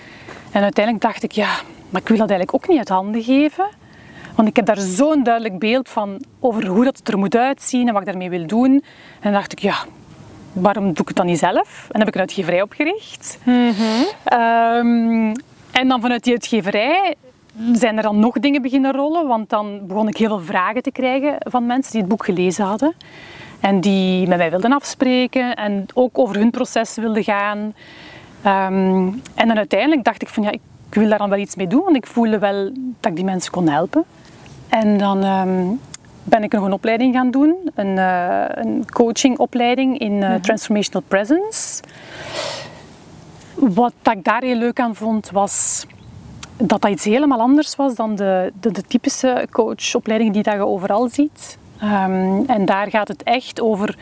[0.52, 1.50] En uiteindelijk dacht ik, ja,
[1.90, 3.68] maar ik wil dat eigenlijk ook niet uit handen geven.
[4.36, 7.88] Want ik heb daar zo'n duidelijk beeld van over hoe dat het er moet uitzien
[7.88, 8.72] en wat ik daarmee wil doen.
[8.72, 8.82] En
[9.22, 9.76] dan dacht ik, ja,
[10.54, 11.82] waarom doe ik het dan niet zelf?
[11.82, 13.40] En dan heb ik een uitgeverij opgericht.
[14.24, 15.34] Ehm,
[15.72, 17.16] en dan vanuit die uitgeverij
[17.74, 20.92] zijn er dan nog dingen beginnen rollen, want dan begon ik heel veel vragen te
[20.92, 22.94] krijgen van mensen die het boek gelezen hadden.
[23.60, 27.74] En die met mij wilden afspreken en ook over hun proces wilden gaan.
[28.42, 31.68] Ehm, en dan uiteindelijk dacht ik van ja, ik wil daar dan wel iets mee
[31.68, 34.04] doen, want ik voelde wel dat ik die mensen kon helpen.
[34.70, 35.66] En dan ehm,
[36.24, 41.84] ben ik nog een opleiding gaan doen, een, eh, een coachingopleiding in eh, Transformational Presence.
[43.56, 45.86] Wat dat ik daar heel leuk aan vond, was
[46.58, 50.66] dat dat iets helemaal anders was dan de, de, de typische coachopleidingen die dat je
[50.66, 51.58] overal ziet.
[51.80, 53.98] Ehm, en daar gaat het echt over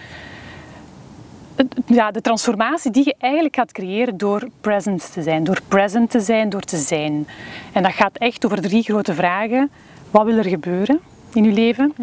[1.85, 5.43] ja, de transformatie die je eigenlijk gaat creëren door present te zijn.
[5.43, 7.27] Door present te zijn, door te zijn.
[7.71, 9.69] En dat gaat echt over drie grote vragen.
[10.11, 10.99] Wat wil er gebeuren
[11.33, 11.93] in je leven?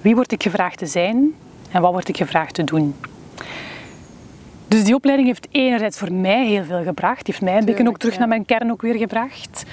[0.00, 1.34] Wie word ik gevraagd te zijn?
[1.70, 2.94] En wat word ik gevraagd te doen?
[4.74, 7.24] Dus die opleiding heeft enerzijds voor mij heel veel gebracht.
[7.24, 8.18] Die heeft mij een beetje ook terug ja.
[8.18, 9.64] naar mijn kern ook weer gebracht.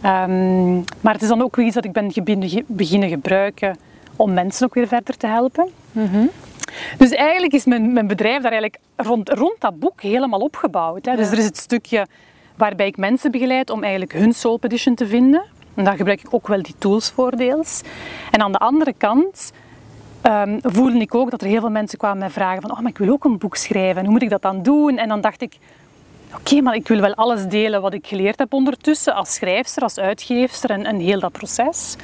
[0.00, 2.12] Ehm, maar het is dan ook weer iets dat ik ben
[2.66, 3.76] beginnen gebruiken
[4.16, 5.68] om mensen ook weer verder te helpen.
[6.98, 11.04] Dus eigenlijk is mijn, mijn bedrijf daar eigenlijk rond, rond dat boek helemaal opgebouwd.
[11.04, 11.16] Hè.
[11.16, 12.06] Dus er is het stukje
[12.56, 15.42] waarbij ik mensen begeleid om eigenlijk hun soul petition te vinden.
[15.74, 17.80] En daar gebruik ik ook wel die tools voor deels.
[18.30, 19.52] En aan de andere kant
[20.22, 22.90] ehm, voelde ik ook dat er heel veel mensen kwamen mij vragen van oh, maar
[22.90, 23.96] ik wil ook een boek schrijven.
[23.96, 24.98] En hoe moet ik dat dan doen?
[24.98, 25.56] En dan dacht ik,
[26.34, 29.98] oké, maar ik wil wel alles delen wat ik geleerd heb ondertussen als schrijfster, als
[29.98, 31.96] uitgeefster en, en heel dat proces.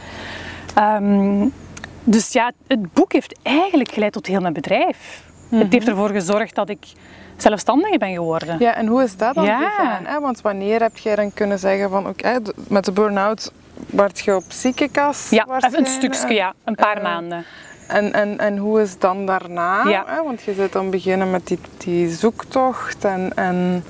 [0.75, 1.47] Ehm,
[2.05, 5.25] dus ja, het boek heeft eigenlijk geleid tot heel mijn bedrijf.
[5.51, 6.87] Het heeft ervoor gezorgd dat ik
[7.37, 8.57] zelfstandige ben geworden.
[8.59, 9.59] Ja, en hoe is dat dan Ja.
[9.59, 10.05] gegaan?
[10.07, 10.21] Hè?
[10.21, 13.53] Want wanneer heb jij dan kunnen zeggen van oké, met de burn-out
[13.91, 17.45] werd je op ziekenkast Ja, een stukje, ja, een paar Eh, maanden.
[17.87, 19.88] En, en, en hoe is het dan daarna?
[19.88, 20.05] Ja.
[20.07, 20.22] Hè?
[20.22, 23.85] Want je zit dan beginnen met die, die zoektocht en, en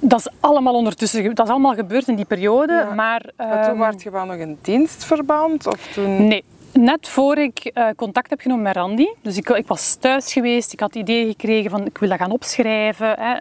[0.00, 2.94] Dat is allemaal ondertussen, dat is allemaal gebeurd in die periode, Ja.
[2.94, 3.20] maar...
[3.36, 5.66] toen ehm, werd je wel nog in dienstverband?
[5.66, 6.26] Of toen...
[6.28, 6.44] Nee.
[6.72, 10.72] Net voor ik eh, contact heb genomen met Randy, dus ik, ik was thuis geweest,
[10.72, 13.14] ik had het idee gekregen van ik wil dat gaan opschrijven.
[13.18, 13.36] Hè.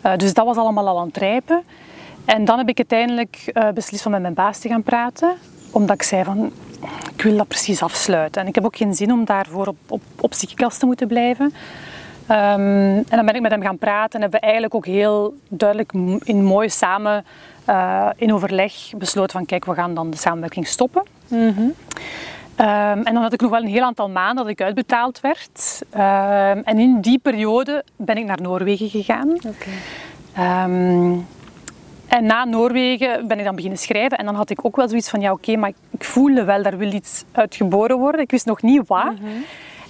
[0.00, 1.62] Eh, dus dat was allemaal al aan het rijpen.
[2.24, 5.36] En dan heb ik uiteindelijk eh, beslist om met mijn baas te gaan praten,
[5.70, 6.52] omdat ik zei van
[7.14, 8.42] ik wil dat precies afsluiten.
[8.42, 11.52] En ik heb ook geen zin om daarvoor op, op, op ziekenkast te moeten blijven.
[12.26, 15.34] Ehm, en dan ben ik met hem gaan praten en hebben we eigenlijk ook heel
[15.48, 17.24] duidelijk in mooi samen
[17.64, 21.02] eh, in overleg besloten van kijk, we gaan dan de samenwerking stoppen.
[22.56, 25.82] Ehm, en dan had ik nog wel een heel aantal maanden dat ik uitbetaald werd.
[25.90, 29.36] Ehm, en in die periode ben ik naar Noorwegen gegaan.
[32.10, 34.18] En na Noorwegen ben ik dan beginnen schrijven.
[34.18, 36.76] En dan had ik ook wel zoiets van, ja oké, maar ik voelde wel, daar
[36.76, 38.20] wil iets uit geboren worden.
[38.20, 39.14] Ik wist nog niet waar.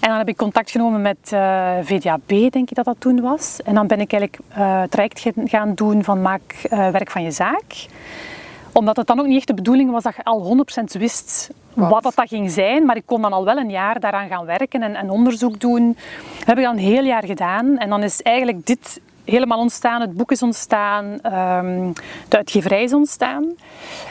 [0.01, 3.61] En dan heb ik contact genomen met uh, VDAB, denk ik dat dat toen was.
[3.65, 7.31] En dan ben ik eigenlijk uh, traject gaan doen van maak uh, werk van je
[7.31, 7.87] zaak.
[8.73, 11.91] Omdat het dan ook niet echt de bedoeling was dat je al 100% wist wat?
[11.91, 12.85] wat dat, dat ging zijn.
[12.87, 15.97] Maar ik kon dan al wel een jaar daaraan gaan werken en, en onderzoek doen.
[16.39, 17.79] Dat heb ik dan een heel jaar gedaan.
[17.79, 19.01] En dan is eigenlijk dit
[19.31, 21.93] helemaal ontstaan, het boek is ontstaan, um,
[22.29, 23.55] de uitgeverij is ontstaan.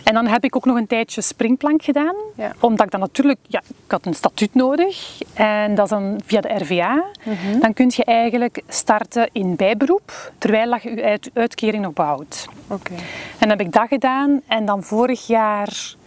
[0.03, 2.51] En dan heb ik ook nog een tijdje springplank gedaan, ja.
[2.59, 6.41] omdat ik dan natuurlijk, ja, ik had een statuut nodig en dat is dan via
[6.41, 6.93] de RVA.
[6.93, 7.59] Mm -hmm.
[7.59, 12.47] Dan kun je eigenlijk starten in bijberoep, terwijl je je uit, uitkering nog behoudt.
[12.67, 12.97] Okay.
[12.97, 15.97] En dan heb ik dat gedaan en dan vorig jaar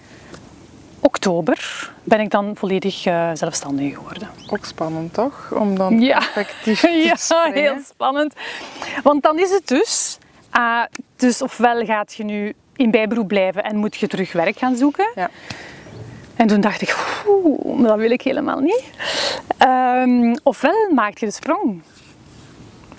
[1.02, 4.28] oktober ben ik dan volledig uh, zelfstandig geworden.
[4.50, 5.50] Ook spannend toch?
[5.54, 6.16] Om dan ja.
[6.18, 7.54] effectief te Ja, springen.
[7.54, 8.34] heel spannend.
[9.02, 10.18] Want dan is het dus,
[10.56, 10.82] uh,
[11.16, 15.10] dus ofwel gaat je nu in bijberoep blijven en moet je terug werk gaan zoeken.
[15.14, 15.30] Ja.
[16.36, 18.84] En toen dacht ik, oeh, dat wil ik helemaal niet.
[19.66, 21.82] Um, ofwel maak je de sprong.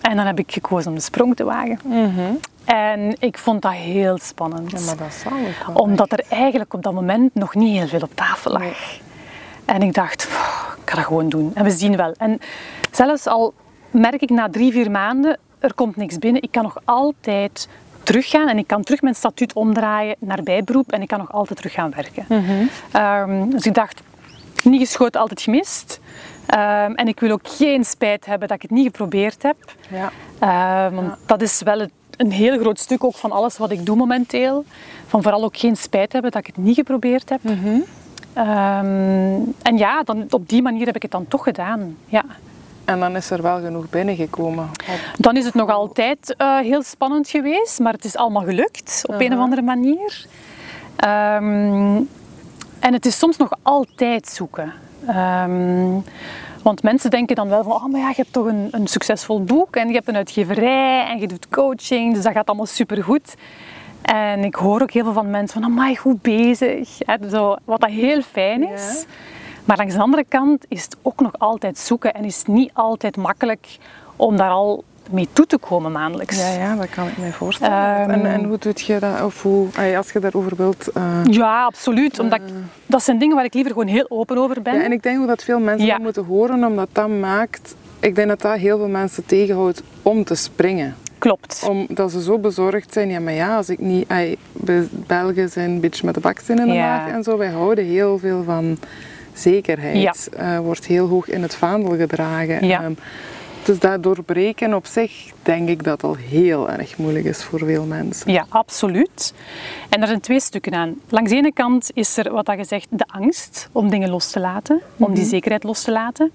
[0.01, 1.79] En dan heb ik gekozen om de sprong te wagen.
[1.83, 2.39] Mm -hmm.
[2.65, 4.71] En ik vond dat heel spannend.
[4.71, 7.87] Ja, maar dat zal ik wel Omdat er eigenlijk op dat moment nog niet heel
[7.87, 8.61] veel op tafel lag.
[8.61, 8.73] Nee.
[9.65, 10.23] En ik dacht,
[10.83, 11.51] ik ga dat gewoon doen.
[11.53, 12.13] En we zien wel.
[12.17, 12.39] En
[12.91, 13.53] zelfs al
[13.91, 16.41] merk ik na drie, vier maanden, er komt niks binnen.
[16.41, 17.67] Ik kan nog altijd
[18.03, 21.57] teruggaan en ik kan terug mijn statuut omdraaien naar bijberoep en ik kan nog altijd
[21.57, 22.25] terug gaan werken.
[22.27, 22.69] Mm -hmm.
[23.01, 24.01] um, dus ik dacht,
[24.63, 25.99] niet geschoten, altijd gemist.
[26.53, 29.55] Um, en ik wil ook geen spijt hebben dat ik het niet geprobeerd heb.
[29.89, 30.85] Ja.
[30.85, 31.17] Um, want ja.
[31.25, 31.91] dat is wel het,
[32.23, 34.65] een heel groot stuk ook van alles wat ik doe momenteel.
[35.07, 37.43] Van vooral ook geen spijt hebben dat ik het niet geprobeerd heb.
[37.43, 37.83] Mm -hmm.
[38.37, 41.97] um, en ja, dan, op die manier heb ik het dan toch gedaan.
[42.05, 42.23] Ja.
[42.85, 44.69] En dan is er wel genoeg binnengekomen.
[45.17, 49.13] Dan is het nog altijd uh, heel spannend geweest, maar het is allemaal gelukt op
[49.13, 49.27] uh -huh.
[49.27, 50.25] een of andere manier.
[51.05, 52.09] Um,
[52.79, 54.73] en het is soms nog altijd zoeken.
[55.09, 56.03] Um,
[56.63, 59.43] want mensen denken dan wel van, oh maar ja, je hebt toch een, een, succesvol
[59.43, 63.35] boek en je hebt een uitgeverij en je doet coaching, dus dat gaat allemaal supergoed.
[64.01, 66.97] En ik hoor ook heel veel van mensen van, amai, goed bezig.
[66.99, 69.05] Hè, zo, wat dat heel fijn is.
[69.07, 69.13] Ja.
[69.65, 72.71] Maar langs de andere kant is het ook nog altijd zoeken en is het niet
[72.73, 73.77] altijd makkelijk
[74.15, 76.37] om daar al mee toe te komen maandelijks.
[76.37, 78.01] Ja, ja dat kan ik me voorstellen.
[78.01, 79.21] Um, en, en, hoe doe je dat?
[79.21, 80.89] Of hoe, als je daarover wilt...
[80.97, 82.19] Uh, ja, absoluut.
[82.19, 82.53] Omdat ik,
[82.85, 84.73] dat zijn dingen waar ik liever gewoon heel open over ben.
[84.73, 85.93] Ja, en ik denk ook dat veel mensen Ja.
[85.93, 87.75] dat moeten horen, omdat dat maakt...
[87.99, 90.95] Ik denk dat dat heel veel mensen tegenhoudt om te springen.
[91.17, 91.65] Klopt.
[91.69, 93.09] Omdat ze zo bezorgd zijn.
[93.09, 94.09] Ja, maar ja, als ik niet...
[94.09, 94.35] Ay,
[95.07, 96.97] Belgen zijn een beetje met de baksteen in de Ja.
[96.97, 97.37] maag en zo.
[97.37, 98.77] Wij houden heel veel van
[99.33, 100.29] zekerheid.
[100.39, 102.67] Uh, wordt heel hoog in het vaandel gedragen.
[102.67, 102.83] Ja.
[102.83, 102.97] Um,
[103.65, 107.85] dus dat doorbreken op zich, denk ik dat al heel erg moeilijk is voor veel
[107.85, 108.31] mensen.
[108.31, 109.33] Ja, absoluut.
[109.89, 110.95] En er zijn twee stukken aan.
[111.09, 114.39] Langs de ene kant is er, wat je zegt, de angst om dingen los te
[114.39, 115.13] laten, om Mhm.
[115.13, 116.31] die zekerheid los te laten.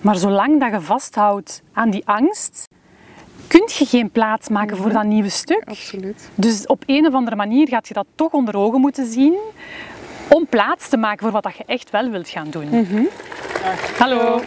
[0.00, 2.68] Maar zolang dat je vasthoudt aan die angst,
[3.46, 5.62] kun je geen plaats maken voor dat nieuwe stuk.
[5.64, 6.28] Absoluut.
[6.34, 9.34] Dus op een of andere manier gaat je dat toch onder ogen moeten zien
[10.28, 12.68] om plaats te maken voor wat dat je echt wel wilt gaan doen.
[12.68, 13.04] Mhm.
[13.98, 14.40] Hallo.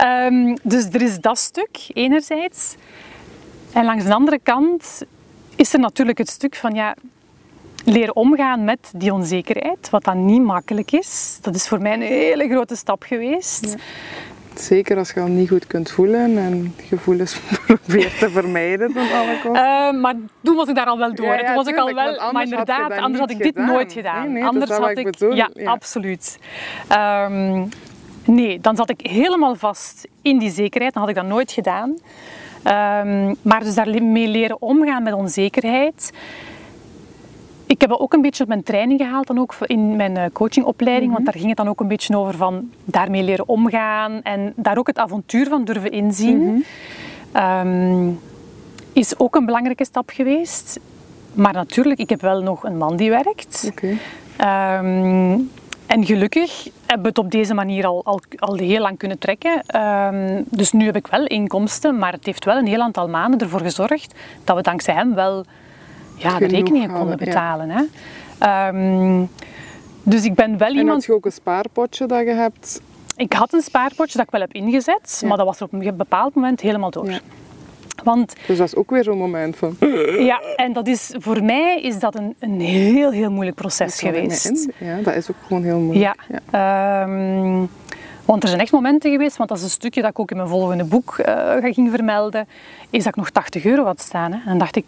[0.00, 2.74] Um, dus er is dat stuk, enerzijds.
[3.72, 5.02] En langs de andere kant
[5.56, 6.94] is er natuurlijk het stuk van ja,
[7.84, 11.38] leren omgaan met die onzekerheid, wat dan niet makkelijk is.
[11.42, 13.76] Dat is voor mij een hele grote stap geweest.
[14.60, 19.38] Zeker als je al niet goed kunt voelen en gevoelens probeert te vermijden dan alle
[19.42, 19.64] kosten.
[19.64, 21.26] Uh, maar toen was ik daar al wel door.
[21.26, 23.66] Ja, ja, toen was ik al wel, maar inderdaad, had anders had ik dit gedaan.
[23.66, 24.22] nooit gedaan.
[24.22, 25.34] Nee, nee, anders dat had ik, ik bedoel.
[25.34, 25.70] ja, Ja.
[25.70, 26.38] absoluut.
[26.92, 27.68] Um,
[28.24, 30.92] nee, dan zat ik helemaal vast in die zekerheid.
[30.92, 31.88] Dan had ik dat nooit gedaan.
[31.88, 36.12] Um, maar dus daarmee leren omgaan met onzekerheid.
[37.66, 41.06] Ik heb ook een beetje op mijn training gehaald, dan ook in mijn eh, coachingopleiding,
[41.06, 41.12] Mhm.
[41.12, 44.78] want daar ging het dan ook een beetje over van daarmee leren omgaan en daar
[44.78, 46.38] ook het avontuur van durven inzien.
[47.32, 47.66] Mhm.
[47.66, 48.20] Um,
[48.92, 50.80] is ook een belangrijke stap geweest.
[51.32, 53.72] Maar natuurlijk, ik heb wel nog een man die werkt.
[54.40, 55.50] Um,
[55.86, 59.80] en gelukkig hebben we het op deze manier al, al, al heel lang kunnen trekken.
[59.82, 63.40] Um, dus nu heb ik wel inkomsten, maar het heeft wel een heel aantal maanden
[63.40, 65.44] ervoor gezorgd dat we dankzij hem wel
[66.16, 67.24] ja, de rekeningen konden ja.
[67.24, 67.70] betalen.
[67.70, 68.68] Hè.
[68.68, 69.28] Um,
[70.02, 70.96] dus ik ben wel En iemand...
[70.96, 72.80] had je ook een spaarpotje dat je hebt?
[73.16, 75.28] Ik had een spaarpotje dat ik wel heb ingezet, Ja.
[75.28, 77.10] maar dat was op een bepaald moment helemaal door.
[77.10, 77.18] Ja.
[78.04, 79.76] Want Dus dat is ook weer zo'n moment van...
[80.18, 84.68] ja, en dat is, voor mij is dat een, een heel, heel moeilijk proces geweest.
[84.78, 86.16] Ja, dat is ook gewoon heel moeilijk.
[86.50, 87.02] Ja.
[87.02, 87.64] Ehm,
[88.24, 90.36] Want er zijn echt momenten geweest, want dat is een stukje dat ik ook in
[90.36, 92.48] mijn volgende boek uh, ga ging vermelden,
[92.90, 94.32] is dat ik nog 80 euro had staan.
[94.32, 94.38] Hè.
[94.38, 94.84] En dan dacht ik,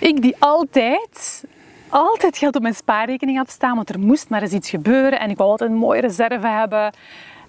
[0.00, 1.44] ik die altijd,
[1.88, 5.30] altijd geld op mijn spaarrekening had staan, want er moest maar eens iets gebeuren en
[5.30, 6.92] ik wou altijd een mooie reserve hebben.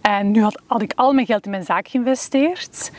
[0.02, 2.92] En nu had, had ik al mijn geld in mijn zaak geïnvesteerd.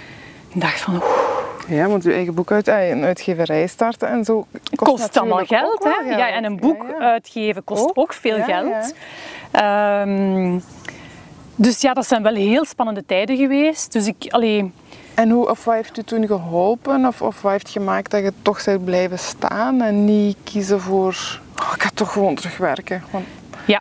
[0.48, 1.32] Ik dacht van, oeh.
[1.68, 5.44] Ja, want je eigen boek uit, eh, een uitgeverij starten en zo kost, kost allemaal
[5.44, 5.84] geld.
[5.84, 6.16] Hè?
[6.16, 8.94] Ja, en een boek uitgeven kost ook, veel geld.
[10.06, 10.62] Um,
[11.56, 13.92] dus ja, dat zijn wel heel spannende tijden geweest.
[13.92, 14.72] Dus ik, allee...
[15.14, 17.06] En hoe, of wat heeft u toen geholpen?
[17.06, 21.40] Of, of wat heeft gemaakt dat je toch bent blijven staan en niet kiezen voor...
[21.60, 23.00] Oh, ik ga toch gewoon terugwerken.
[23.00, 23.24] Gewoon...
[23.66, 23.80] Ja.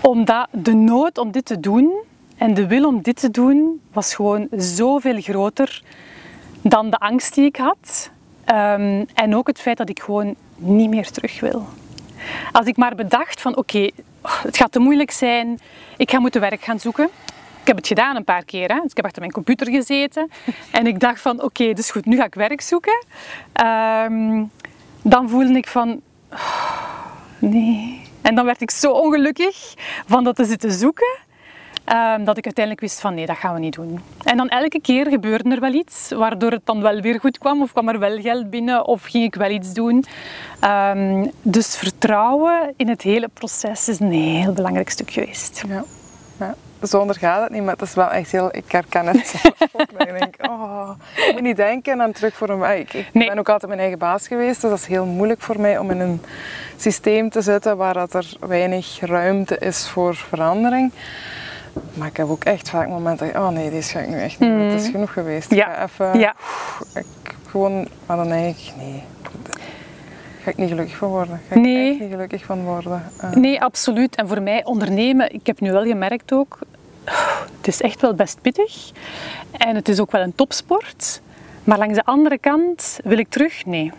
[0.00, 1.92] Omdat de nood om dit te doen
[2.36, 5.82] en de wil om dit te doen was gewoon zoveel groter
[6.62, 8.10] dan de angst die ik had.
[8.46, 11.66] Um, en ook het feit dat ik gewoon niet meer terug wil.
[12.52, 13.90] Als ik maar bedacht van oké,
[14.22, 15.58] het gaat te moeilijk zijn,
[15.96, 17.08] ik ga moeten werk gaan zoeken.
[17.70, 18.68] Ik heb het gedaan een paar keer.
[18.68, 18.80] Hè.
[18.80, 20.28] Dus ik heb achter mijn computer gezeten
[20.78, 23.04] en ik dacht van oké, dus goed, nu ga ik werk zoeken.
[23.64, 24.50] Um,
[25.02, 26.00] dan voelde ik van
[26.32, 27.06] oh,
[27.38, 28.00] nee.
[28.22, 29.74] En dan werd ik zo ongelukkig
[30.06, 31.18] van dat te zitten zoeken.
[31.92, 34.00] Um, dat ik uiteindelijk wist van nee, dat gaan we niet doen.
[34.22, 37.62] En dan elke keer gebeurde er wel iets, waardoor het dan wel weer goed kwam,
[37.62, 40.04] of kwam er wel geld binnen, of ging ik wel iets doen.
[40.64, 45.64] Um, dus vertrouwen in het hele proces is een heel belangrijk stuk geweest.
[45.68, 45.84] Ja.
[46.80, 48.48] Zonder gaat het niet, maar het is wel echt heel...
[48.52, 49.34] Ik herken het
[49.98, 52.78] ik denk, oh, ik moet niet denken aan terug voor een...
[52.78, 55.60] Ik, ik ben ook altijd mijn eigen baas geweest, dus dat is heel moeilijk voor
[55.60, 56.22] mij om in een
[56.76, 60.92] systeem te zitten waar dat er weinig ruimte is voor verandering.
[61.94, 64.38] Maar ik heb ook echt vaak momenten dat oh nee, deze ga ik nu echt
[64.38, 64.50] niet.
[64.50, 64.70] Mm.
[64.70, 65.54] Het is genoeg geweest.
[65.54, 65.68] Ja.
[65.68, 66.34] Ik ga even, ja.
[66.94, 69.02] ik, gewoon, maar dan denk ik, nee,
[70.50, 71.40] ga ik niet gelukkig van worden.
[71.48, 71.90] Ga ik nee.
[71.90, 73.02] echt niet gelukkig van worden.
[73.24, 73.32] Uh.
[73.32, 74.16] Nee, absoluut.
[74.16, 76.58] En voor mij ondernemen, ik heb nu wel gemerkt ook,
[77.56, 78.90] het is echt wel best pittig.
[79.50, 81.20] En het is ook wel een topsport.
[81.64, 83.66] Maar langs de andere kant wil ik terug?
[83.66, 83.92] Nee,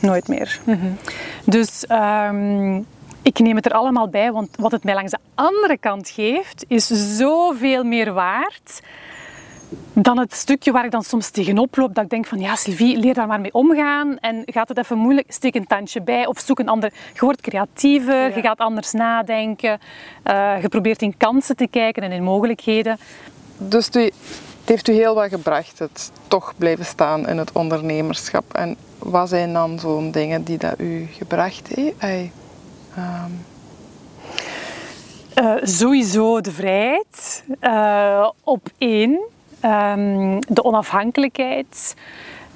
[0.00, 0.60] nooit meer.
[0.64, 0.96] Mm -hmm.
[1.44, 2.86] Dus um,
[3.22, 6.64] ik neem het er allemaal bij, want wat het mij langs de andere kant geeft,
[6.68, 8.80] is zoveel meer waard
[9.92, 12.96] dan het stukje waar ik dan soms tegenop loop, dat ik denk van ja Sylvie,
[12.96, 16.38] leer daar maar mee omgaan en gaat het even moeilijk, steek een tandje bij of
[16.38, 16.92] zoek een ander.
[17.14, 19.78] Je wordt creatiever, je gaat anders nadenken,
[20.24, 22.98] uh, je probeert in kansen te kijken en in mogelijkheden.
[23.58, 24.12] Dus het
[24.64, 28.54] heeft u heel wat gebracht, het toch blijven staan in het ondernemerschap.
[28.54, 32.30] En wat zijn dan zo'n dingen die dat u gebracht heeft?
[32.98, 33.44] Um.
[35.34, 39.20] Uh, sowieso de vrijheid uh, op één,
[39.64, 41.94] um, de onafhankelijkheid,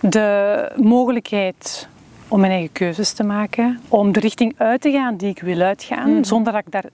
[0.01, 1.89] de mogelijkheid
[2.29, 5.61] om mijn eigen keuzes te maken, om de richting uit te gaan die ik wil
[5.61, 6.25] uitgaan, mm.
[6.25, 6.85] zonder dat ik daar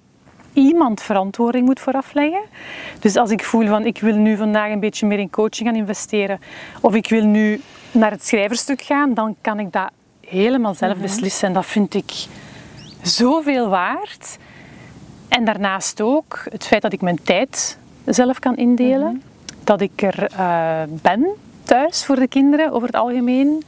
[0.53, 2.43] iemand verantwoording moet voor afleggen.
[2.99, 5.79] Dus als ik voel van ik wil nu vandaag een beetje meer in coaching gaan
[5.79, 6.41] investeren,
[6.81, 9.91] of ik wil nu naar het schrijverstuk gaan, dan kan ik dat
[10.21, 11.07] helemaal zelf mm -hmm.
[11.07, 11.49] beslissen.
[11.49, 12.13] En dat vind ik
[13.03, 14.39] zoveel waard.
[15.29, 19.13] En daarnaast ook het feit dat ik mijn tijd zelf kan indelen.
[19.13, 19.28] Mhm.
[19.69, 21.27] Dat ik er uh, ben
[21.63, 23.63] thuis voor de kinderen over het algemeen.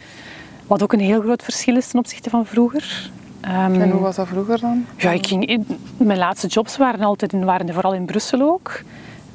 [0.67, 3.11] Wat ook een heel groot verschil is ten opzichte van vroeger.
[3.45, 4.87] Um, en hoe was dat vroeger dan?
[4.97, 8.83] Ja, ik ging in, mijn laatste jobs waren altijd in, waren vooral in Brussel ook.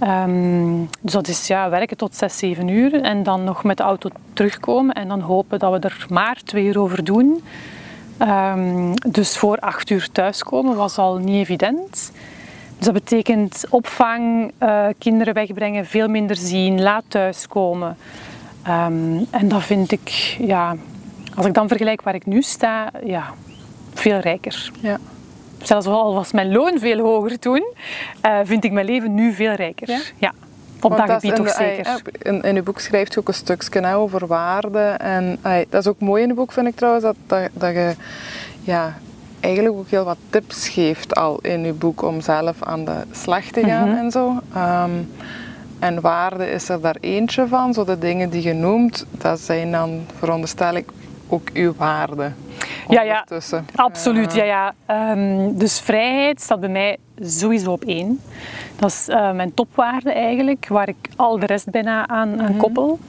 [0.03, 3.83] Um, dus dat is ja, werken tot 6, 7 uur en dan nog met de
[3.83, 7.43] auto terugkomen en dan hopen dat we er maar twee uur over doen.
[8.19, 12.11] Um, dus voor acht uur thuiskomen was al niet evident.
[12.77, 17.97] Dus dat betekent opvang, uh, kinderen wegbrengen, veel minder zien, laat thuiskomen.
[18.67, 20.09] Um, en dat vind ik,
[20.39, 20.75] ja,
[21.35, 23.33] als ik dan vergelijk waar ik nu sta, ja,
[23.93, 24.71] veel rijker.
[24.81, 24.97] Ja.
[25.61, 27.73] Zelfs al was mijn loon veel hoger toen,
[28.25, 29.89] uh, vind ik mijn leven nu veel rijker.
[29.89, 29.99] Ja?
[30.17, 30.33] ja
[30.81, 32.01] op dat gebied toch zeker.
[32.21, 34.79] In, in uw boek schrijft je ook een stukje over waarde.
[34.79, 37.95] En dat is ook mooi in het boek, vind ik trouwens, dat, dat, dat je
[38.63, 38.97] ja,
[39.45, 43.45] eigenlijk ook heel wat tips geeft al in uw boek om zelf aan de slag
[43.45, 43.97] te gaan mhm.
[43.97, 44.39] en zo.
[44.53, 44.91] Ehm,
[45.79, 47.73] en waarde is er daar eentje van.
[47.73, 50.89] Zo de dingen die je noemt, dat zijn dan, veronderstel ik,
[51.27, 52.31] ook uw waarde.
[52.87, 53.25] Ja, ja,
[53.75, 54.33] absoluut.
[54.33, 54.73] Ja, ja.
[55.11, 58.21] Um, dus vrijheid staat bij mij sowieso op één.
[58.75, 62.57] Dat is uh, mijn topwaarde eigenlijk, waar ik al de rest bijna aan, aan mhm.
[62.57, 62.99] koppel.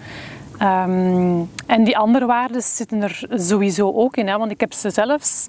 [0.62, 4.90] Um, en die andere waarden zitten er sowieso ook in, hè, want ik heb ze
[4.90, 5.48] zelfs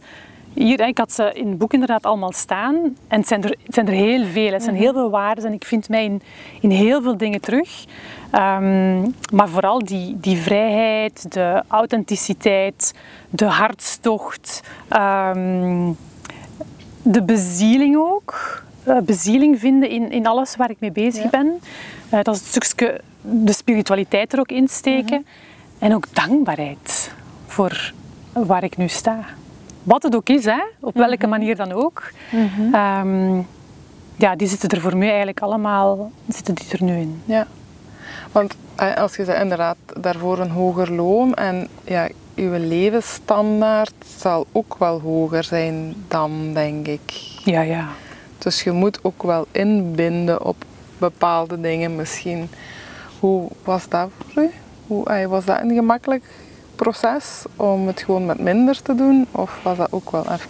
[0.58, 2.76] hier, ik had ze in het boek inderdaad allemaal staan.
[3.08, 4.52] En het zijn er, het zijn er heel veel.
[4.52, 4.84] Het zijn mhm.
[4.84, 6.22] heel veel waarden en ik vind mij in,
[6.62, 7.86] in heel veel dingen terug.
[8.32, 12.94] Um, maar vooral die, die vrijheid, de authenticiteit,
[13.30, 14.64] de hartstocht,
[15.36, 15.98] um,
[17.02, 18.64] de bezieling ook.
[18.84, 21.60] eh, bezieling vinden in, in alles waar ik mee bezig ben.
[22.14, 25.20] Uh, dat is het stukje de spiritualiteit er ook insteken.
[25.20, 25.84] Mhm.
[25.84, 27.12] En ook dankbaarheid
[27.46, 27.94] voor
[28.34, 29.26] waar ik nu sta.
[29.88, 30.62] Wat het ook is, hè?
[30.80, 31.30] op welke mhm.
[31.30, 32.12] manier dan ook.
[32.32, 32.74] Mhm.
[32.74, 33.42] Ehm,
[34.16, 37.22] ja, die zitten er voor mij eigenlijk allemaal zitten die er nu in.
[37.26, 37.48] Ja,
[38.32, 44.46] want eh, als je zegt inderdaad daarvoor een hoger loon en ja, je levensstandaard zal
[44.52, 47.12] ook wel hoger zijn dan, denk ik.
[47.44, 47.88] Ja, ja.
[48.38, 50.56] Dus je moet ook wel inbinden op
[50.98, 52.50] bepaalde dingen misschien.
[53.20, 54.50] Hoe was dat voor u?
[54.88, 56.24] Hoe, was dat een gemakkelijk
[56.78, 59.28] proces om het gewoon met minder te doen?
[59.32, 60.50] Of was dat ook wel even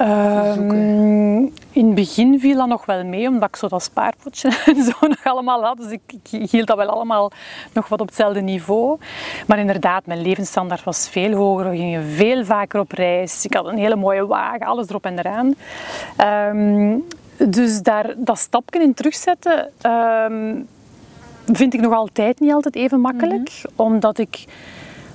[0.00, 4.82] Um, in het begin viel dat nog wel mee, omdat ik zo dat spaarpotje en
[4.84, 5.76] zo nog allemaal had.
[5.76, 6.00] Dus ik,
[6.30, 7.30] ik, hield dat wel allemaal
[7.72, 8.98] nog wat op hetzelfde niveau.
[9.46, 11.70] Maar inderdaad, mijn levensstandaard was veel hoger.
[11.70, 13.44] We gingen veel vaker op reis.
[13.44, 15.54] Ik had een hele mooie wagen, alles erop en eraan.
[16.56, 17.04] Um,
[17.36, 20.66] dus daar, dat stapje in terugzetten um,
[21.52, 23.62] vind ik nog altijd niet altijd even makkelijk.
[23.62, 23.82] Mhm.
[23.82, 24.44] Omdat ik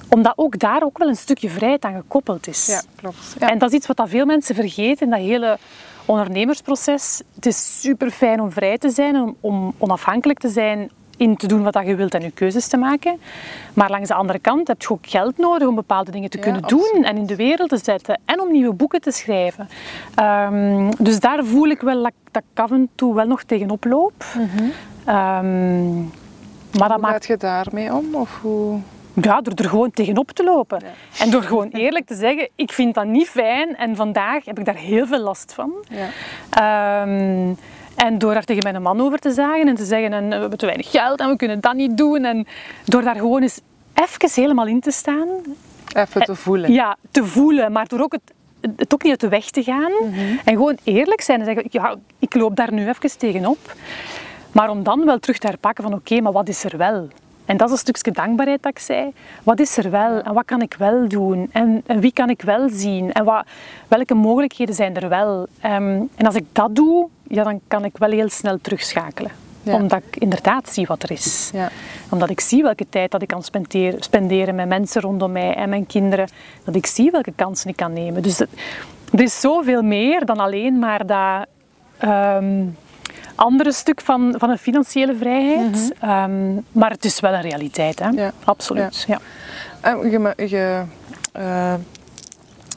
[0.09, 2.65] omdat ook daar ook wel een stukje vrijheid aan gekoppeld is.
[2.65, 3.35] Ja, klopt.
[3.39, 3.49] Ja.
[3.49, 5.57] En dat is iets wat dat veel mensen vergeten in dat hele
[6.05, 7.21] ondernemersproces.
[7.35, 11.47] Het is super fijn om vrij te zijn, om, om onafhankelijk te zijn in te
[11.47, 13.19] doen wat je wilt en je keuzes te maken.
[13.73, 16.61] Maar langs de andere kant heb je ook geld nodig om bepaalde dingen te kunnen
[16.61, 19.69] doen en in de wereld te zetten en om nieuwe boeken te schrijven.
[20.19, 24.25] Um, dus daar voel ik wel dat, ik af en toe wel nog tegenop loop.
[24.35, 24.71] Mm -hmm.
[25.15, 26.11] um,
[26.77, 28.15] maar hoe gaat je daarmee om?
[28.15, 28.79] Of hoe...
[29.21, 30.81] Ja, door er gewoon tegenop te lopen.
[31.19, 34.65] En door gewoon eerlijk te zeggen, ik vind dat niet fijn en vandaag heb ik
[34.65, 35.71] daar heel veel last van.
[35.89, 36.07] Ja.
[36.49, 37.53] Ehm,
[37.95, 40.57] en door daar tegen mijn man over te zagen en te zeggen, en, we hebben
[40.57, 42.25] te weinig geld en we kunnen dat niet doen.
[42.25, 42.47] En
[42.85, 43.59] door daar gewoon eens
[43.93, 45.27] even helemaal in te staan.
[45.93, 46.71] Even te voelen.
[46.71, 48.33] Ja, te voelen, maar door ook het,
[48.75, 49.91] het ook niet uit de weg te gaan.
[49.91, 50.19] Mhm.
[50.45, 53.75] En gewoon eerlijk zijn en zeggen, ja, ik loop daar nu even tegenop.
[54.51, 57.07] Maar om dan wel terug te herpakken van oké, maar wat is er wel?
[57.45, 59.13] En dat is een stukje dankbaarheid dat ik zei.
[59.43, 61.49] Wat is er wel en wat kan ik wel doen?
[61.51, 63.11] En, en wie kan ik wel zien?
[63.11, 63.45] En wat,
[63.87, 65.47] welke mogelijkheden zijn er wel?
[65.61, 69.31] Ehm, en als ik dat doe, ja, dan kan ik wel heel snel terugschakelen.
[69.63, 71.49] Omdat ik inderdaad zie wat er is.
[71.53, 71.69] Ja.
[72.09, 75.69] Omdat ik zie welke tijd dat ik kan spenderen, spenderen met mensen rondom mij en
[75.69, 76.27] mijn kinderen.
[76.63, 78.21] Dat ik zie welke kansen ik kan nemen.
[78.21, 81.45] Dus er is zoveel meer dan alleen maar dat...
[81.97, 82.63] Ehm,
[83.35, 85.93] andere stuk van, van een financiële vrijheid.
[85.99, 86.11] Mhm.
[86.11, 88.09] Ehm, maar het is wel een realiteit, hè?
[88.09, 88.31] Ja.
[88.43, 89.05] absoluut.
[89.07, 89.19] Ja.
[89.83, 89.95] ja.
[90.03, 90.81] je, je
[91.37, 91.73] uh,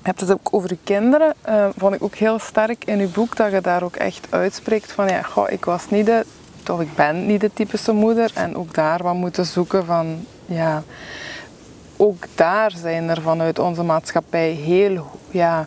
[0.02, 1.34] hebt het ook over je kinderen.
[1.48, 4.92] Uh, vond ik ook heel sterk in je boek dat je daar ook echt uitspreekt
[4.92, 6.24] van ja, goh, ik was niet de,
[6.62, 8.30] toch ik ben niet de typische moeder.
[8.34, 10.82] En ook daar wat moeten zoeken van ja,
[11.96, 15.66] ook daar zijn er vanuit onze maatschappij heel, ja,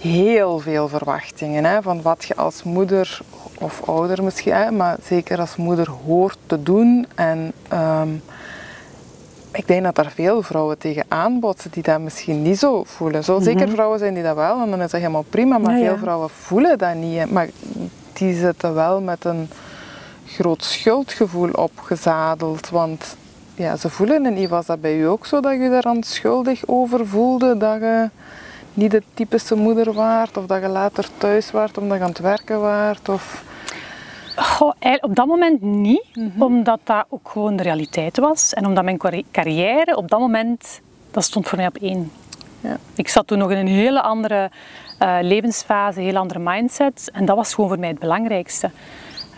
[0.00, 1.64] heel veel verwachtingen.
[1.64, 3.20] Hè, van wat je als moeder
[3.62, 7.06] of ouder misschien, maar zeker als moeder hoort te doen.
[7.14, 8.08] En ehm,
[9.52, 13.24] ik denk dat er veel vrouwen tegen aanbotsen die dat misschien niet zo voelen.
[13.24, 13.74] Zo zeker mhm.
[13.74, 16.78] vrouwen zijn die dat wel, en dan is dat helemaal prima, maar veel vrouwen voelen
[16.78, 17.30] dat niet.
[17.30, 17.48] Maar
[18.12, 19.50] die zitten wel met een
[20.26, 23.16] groot schuldgevoel opgezadeld, want
[23.54, 24.48] ja, ze voelen het niet.
[24.48, 28.10] Was dat bij u ook zo, dat je daar dan schuldig over voelde, dat je
[28.74, 32.18] niet de typische moeder waard, of dat je later thuis waart omdat je aan het
[32.18, 33.08] werken waart?
[33.08, 33.44] Of...
[34.36, 36.42] Goh, op dat moment niet, mhm.
[36.42, 38.52] omdat dat ook gewoon de realiteit was.
[38.52, 40.80] En omdat mijn carrière op dat moment,
[41.10, 42.10] dat stond voor mij op één.
[42.60, 42.76] Ja.
[42.94, 44.50] Ik zat toen nog in een hele andere
[45.02, 47.10] uh, levensfase, een hele andere mindset.
[47.12, 48.70] En dat was gewoon voor mij het belangrijkste.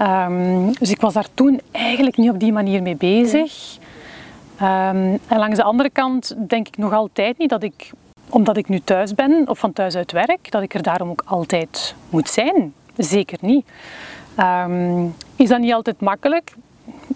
[0.00, 3.76] Um, dus ik was daar toen eigenlijk niet op die manier mee bezig.
[4.60, 7.90] Um, en langs de andere kant denk ik nog altijd niet dat ik,
[8.28, 11.22] omdat ik nu thuis ben of van thuis uit werk, dat ik er daarom ook
[11.26, 12.74] altijd moet zijn.
[12.96, 13.66] Zeker niet.
[14.38, 16.54] Um, is dat niet altijd makkelijk?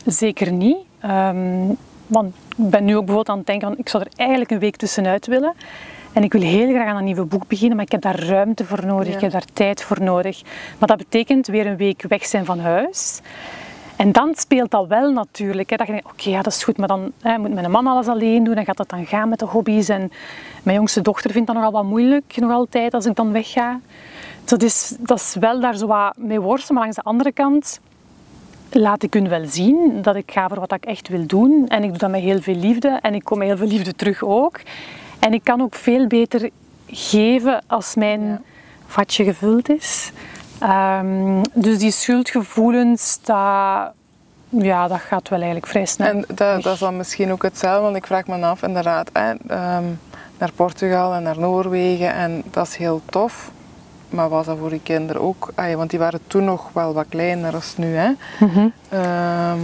[0.05, 0.77] Zeker niet.
[1.05, 4.51] Um, want ik ben nu ook bijvoorbeeld aan het denken, van, ik zou er eigenlijk
[4.51, 5.55] een week tussenuit willen.
[6.13, 8.65] En ik wil heel graag aan een nieuw boek beginnen, maar ik heb daar ruimte
[8.65, 10.43] voor nodig, ik heb daar tijd voor nodig.
[10.79, 13.21] Maar dat betekent weer een week weg zijn van huis.
[13.97, 15.71] En dan speelt dat wel natuurlijk.
[15.71, 17.87] Hè, dat je denkt, oké, ja, dat is goed, maar dan hè, moet mijn man
[17.87, 18.55] alles alleen doen.
[18.55, 19.89] Dan gaat dat dan gaan met de hobby's.
[19.89, 20.13] En
[20.63, 23.81] mijn jongste dochter vindt dat nogal wat moeilijk, nog altijd, als ik dan wegga
[24.49, 27.81] dat is, dat is wel daar zo wat mee worstelen, maar langs de andere kant
[28.71, 31.65] laat ik hun wel zien dat ik ga voor wat ik echt wil doen.
[31.69, 33.95] En ik doe dat met heel veel liefde en ik kom met heel veel liefde
[33.95, 34.61] terug ook.
[35.19, 36.51] En ik kan ook veel beter
[36.87, 38.43] geven als mijn
[38.87, 40.13] vatje gevuld is.
[40.63, 43.93] Um, dus die schuldgevoelens, dat,
[44.49, 46.09] ja, dat gaat wel eigenlijk vrij snel.
[46.09, 49.31] En dat, dat is dan misschien ook hetzelfde, want ik vraag me af, inderdaad, hè,
[49.31, 50.01] um,
[50.39, 53.51] naar Portugal en naar Noorwegen en dat is heel tof.
[54.11, 55.53] Maar was dat voor die kinderen ook?
[55.55, 57.97] Ay, want die waren toen nog wel wat kleiner als nu.
[57.97, 58.11] Hè?
[58.89, 59.61] Ehm,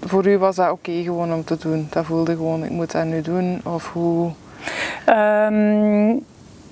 [0.00, 1.86] voor u was dat oké gewoon om te doen?
[1.90, 3.60] Dat voelde gewoon, ik moet dat nu doen?
[3.64, 4.30] Of hoe?
[5.04, 6.16] Ehm,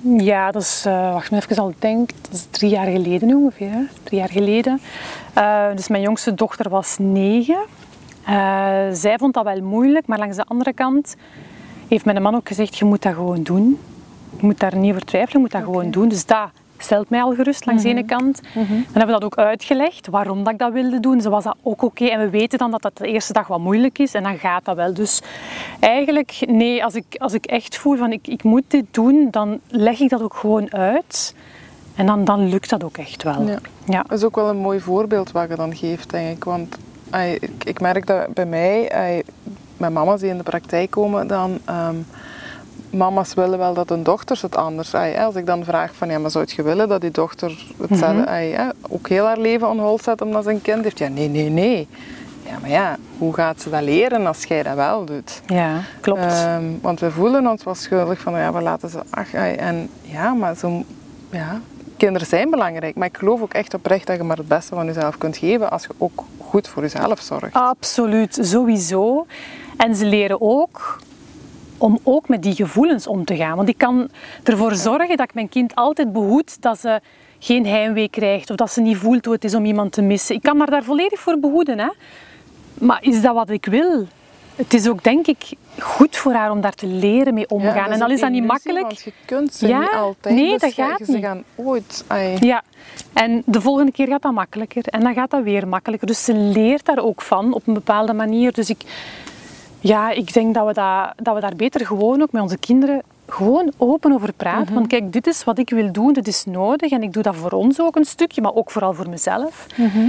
[0.02, 3.88] ja, dat is, uh, wacht even al denk, dat is drie jaar geleden ongeveer.
[4.02, 4.80] Drie jaar geleden.
[5.38, 7.64] Uh, dus mijn jongste dochter was negen.
[8.28, 8.34] Uh,
[8.92, 11.16] zij vond dat wel moeilijk, maar langs de andere kant
[11.88, 13.78] heeft mijn man ook gezegd, je moet dat gewoon doen.
[14.36, 16.08] Je moet daar niet over twijfelen, je moet dat gewoon doen.
[16.08, 16.48] Dus dat
[16.82, 18.08] stelt mij al gerust langs de ene mhm.
[18.08, 18.40] kant.
[18.54, 21.20] Mm Dan hebben we dat ook uitgelegd, waarom dat ik dat wilde doen.
[21.20, 22.04] Ze was dat ook oké.
[22.04, 24.64] En we weten dan dat dat de eerste dag wat moeilijk is en dan gaat
[24.64, 24.94] dat wel.
[24.94, 25.22] Dus
[25.80, 29.60] eigenlijk, nee, als ik, als ik echt voel van ik, ik moet dit doen, dan
[29.68, 31.34] leg ik dat ook gewoon uit.
[31.94, 33.46] En dan, dan lukt dat ook echt wel.
[33.46, 33.58] Ja.
[33.86, 34.02] ja.
[34.02, 36.44] Dat is ook wel een mooi voorbeeld wat je dan geeft, denk ik.
[36.44, 36.76] Want
[37.40, 38.92] ik, ik merk dat bij mij,
[39.76, 41.58] mijn mama's die in de praktijk komen, dan...
[41.64, 41.96] Ehm,
[42.92, 44.94] mama's willen wel dat hun dochters het anders.
[44.94, 48.72] als ik dan vraag van ja, maar zou je willen dat die dochter hetzelfde, mm
[48.88, 50.98] ook heel haar leven on hold zet omdat ze een kind heeft?
[50.98, 51.88] Ja, nee, nee, nee.
[52.46, 55.40] Ja, maar ja, hoe gaat ze dat leren als jij dat wel doet?
[55.46, 56.20] Ja, klopt.
[56.20, 60.32] Ehm, want we voelen ons wel schuldig van ja, we laten ze ach, en ja,
[60.32, 60.84] maar zo,
[61.30, 61.60] ja,
[61.96, 62.96] kinderen zijn belangrijk.
[62.96, 65.70] Maar ik geloof ook echt oprecht dat je maar het beste van jezelf kunt geven
[65.70, 67.54] als je ook goed voor jezelf zorgt.
[67.54, 69.26] Absoluut, sowieso.
[69.76, 70.98] En ze leren ook
[71.82, 73.56] om ook met die gevoelens om te gaan.
[73.56, 74.08] Want ik kan
[74.42, 77.00] ervoor zorgen dat ik mijn kind altijd behoed dat ze
[77.38, 80.34] geen heimwee krijgt of dat ze niet voelt hoe het is om iemand te missen.
[80.34, 81.78] Ik kan haar daar volledig voor behoeden.
[81.78, 81.88] Hè?
[82.74, 84.06] Maar is dat wat ik wil?
[84.56, 87.74] Het is ook, denk ik, goed voor haar om daar te leren mee omgaan.
[87.74, 88.86] Ja, en al is dat niet makkelijk.
[88.86, 90.34] Want je kunt ze ja, niet altijd.
[90.34, 91.24] Nee, dat gaat ze niet.
[91.24, 92.04] gaan ooit.
[92.40, 92.62] Ja,
[93.12, 94.86] en de volgende keer gaat dat makkelijker.
[94.86, 96.06] En dan gaat dat weer makkelijker.
[96.06, 98.52] Dus ze leert daar ook van op een bepaalde manier.
[98.52, 98.82] Dus ik,
[99.82, 103.02] ja, ik denk dat we, dat, dat we daar beter gewoon ook met onze kinderen
[103.28, 104.64] gewoon open over praten.
[104.64, 104.74] Mhm.
[104.74, 106.90] Want kijk, dit is wat ik wil doen, dit is nodig.
[106.90, 109.66] En ik doe dat voor ons ook een stukje, maar ook vooral voor mezelf.
[109.76, 110.08] Mhm.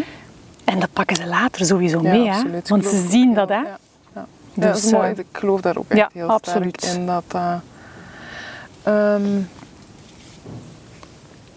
[0.63, 2.41] En dat pakken ze later sowieso mee, hè?
[2.67, 3.49] want ze zien dat.
[3.49, 3.55] Hè?
[3.55, 3.77] Ja,
[4.15, 4.25] ja.
[4.53, 5.11] Dus, dat is mooi.
[5.11, 6.81] Eh, ik geloof daar ook echt heel absoluut.
[6.81, 7.05] sterk in.
[7.05, 7.55] Dat, uh,
[9.15, 9.49] um,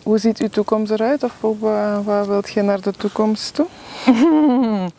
[0.03, 1.23] hoe ziet uw toekomst eruit?
[1.23, 3.67] Of uh, waar wilt je naar de toekomst toe?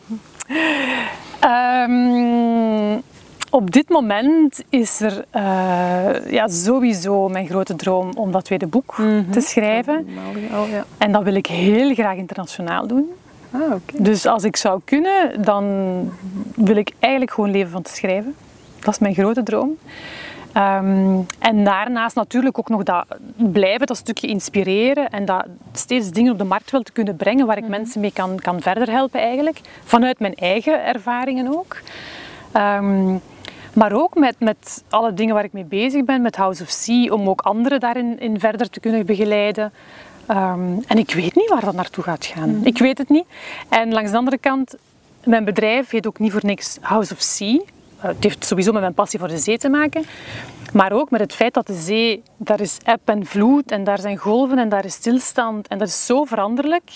[1.44, 3.02] um,
[3.50, 8.98] Op dit moment is er uh, ja, sowieso mijn grote droom om dat tweede boek
[8.98, 9.30] mhm.
[9.30, 10.08] te schrijven.
[10.52, 10.84] Oh, ja.
[10.98, 13.06] En dat wil ik heel graag internationaal doen.
[13.50, 13.80] Ah, okay.
[13.98, 15.64] Dus als ik zou kunnen, dan
[16.54, 18.34] wil ik eigenlijk gewoon leven van te schrijven.
[18.80, 19.76] Dat is mijn grote droom.
[20.58, 23.04] Um, en daarnaast natuurlijk ook nog dat
[23.36, 27.46] blijven, dat stukje inspireren en dat steeds dingen op de markt wil te kunnen brengen
[27.46, 27.72] waar ik mhm.
[27.72, 29.60] mensen mee kan, kan verder helpen eigenlijk.
[29.84, 31.76] Vanuit mijn eigen ervaringen ook.
[32.56, 33.20] Um,
[33.72, 37.12] maar ook met, met alle dingen waar ik mee bezig ben, met House of Sea,
[37.12, 39.72] om ook anderen daarin in verder te kunnen begeleiden.
[40.30, 42.56] Um, en ik weet niet waar dat naartoe gaat gaan.
[42.56, 42.64] Mm.
[42.64, 43.24] Ik weet het niet.
[43.68, 44.74] En langs de andere kant,
[45.24, 47.60] mijn bedrijf heet ook niet voor niks House of Sea.
[47.98, 50.04] Uh, het heeft sowieso met mijn passie voor de zee te maken.
[50.72, 53.98] Maar ook met het feit dat de zee, daar is eb en vloed en daar
[53.98, 56.90] zijn golven en daar is stilstand en dat is zo veranderlijk.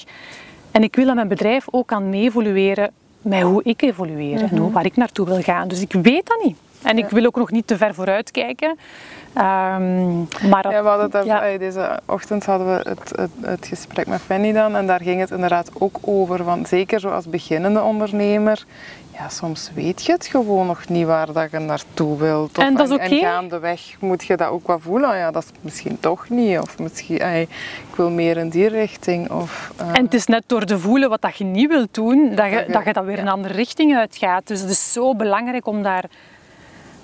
[0.70, 2.90] En ik wil dat mijn bedrijf ook kan mee evolueren
[3.20, 4.72] met hoe ik evolueer en hoe, mhm.
[4.72, 5.68] waar ik naartoe wil gaan.
[5.68, 6.56] Dus ik weet dat niet.
[6.82, 8.68] En ik wil ook nog niet te ver vooruit kijken.
[8.68, 14.20] Um, maar ja, we hadden het Deze ochtend hadden we het, het, het, gesprek met
[14.20, 14.76] Fanny dan.
[14.76, 16.44] En daar ging het inderdaad ook over.
[16.44, 18.64] Van, zeker zoals beginnende ondernemer
[19.12, 22.58] ja, soms weet je het gewoon nog niet waar dat je naartoe wilt.
[22.58, 23.04] Of, en dat is oké.
[23.04, 23.18] Okay.
[23.18, 25.08] En gaandeweg moet je dat ook wel voelen.
[25.08, 26.58] Ah ja, dat is misschien toch niet.
[26.58, 29.30] Of misschien, ik wil meer in die richting.
[29.30, 29.86] Of, uh...
[29.86, 32.64] En het is net door te voelen wat dat je niet wilt doen, dat je
[32.68, 34.46] dat, je dat weer een andere richting uitgaat.
[34.46, 36.04] Dus het is zo belangrijk om daar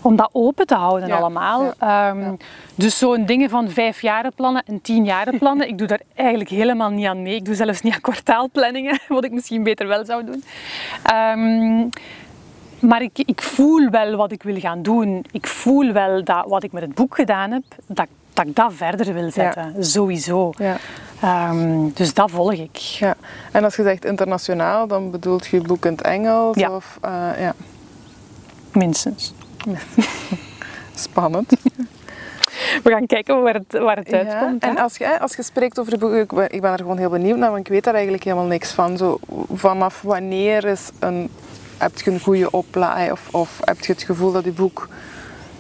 [0.03, 1.73] om dat open te houden allemaal.
[1.83, 2.37] Um,
[2.75, 6.51] dus zo'n dingen van vijf jaren plannen en tien jaren plannen, ik doe daar eigenlijk
[6.51, 7.35] helemaal niet aan mee.
[7.35, 10.45] Ik doe zelfs niet aan kwartaalplanningen, wat ik misschien beter wel zou doen.
[11.15, 11.91] Um,
[12.81, 15.25] maar ik, ik voel wel wat ik wil gaan doen.
[15.31, 18.73] Ik voel wel dat wat ik met het boek gedaan heb, dat, dat ik dat
[18.75, 19.85] verder wil zetten.
[19.85, 20.53] Sowieso.
[20.57, 20.77] Ja.
[21.51, 22.77] Um, dus dat volg ik.
[22.77, 23.15] Ja.
[23.53, 26.57] En als je zegt internationaal, dan bedoelt je boek in het Engels?
[26.57, 27.55] Of, uh, ja.
[28.73, 29.33] Minstens.
[30.95, 31.53] Spannend.
[32.83, 34.63] We gaan kijken waar het, waar het uitkomt.
[34.63, 37.39] En als je, als je spreekt over de boek, ik ben er gewoon heel benieuwd
[37.39, 38.97] naar, want ik weet daar eigenlijk helemaal niks van.
[38.97, 39.19] Zo,
[39.53, 41.31] vanaf wanneer is een,
[41.79, 44.89] heb je een goede oplaai of, of heb je het gevoel dat je boek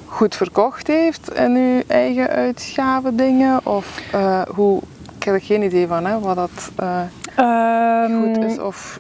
[0.06, 3.66] goed verkocht heeft in je eigen uitgave dingen?
[3.66, 4.82] Of uh, hoe,
[5.16, 8.58] ik heb er geen idee van hè, wat dat uh, um, goed is.
[8.58, 8.98] Of,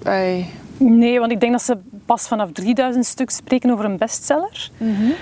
[0.78, 4.70] Nee, want ik denk dat ze pas vanaf 3000 stuks spreken over een bestseller.
[4.76, 5.12] Mm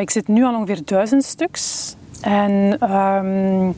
[0.00, 1.94] ik zit nu al ongeveer 1000 stuks.
[2.20, 3.76] En um,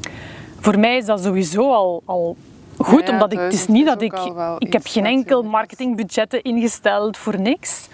[0.61, 2.37] voor mij is dat sowieso al, al
[2.79, 4.19] goed, Ja, omdat ik, het is niet is dat ik,
[4.59, 5.53] ik heb geen enkel natuurlijk.
[5.53, 7.89] marketingbudgetten ingesteld voor niks.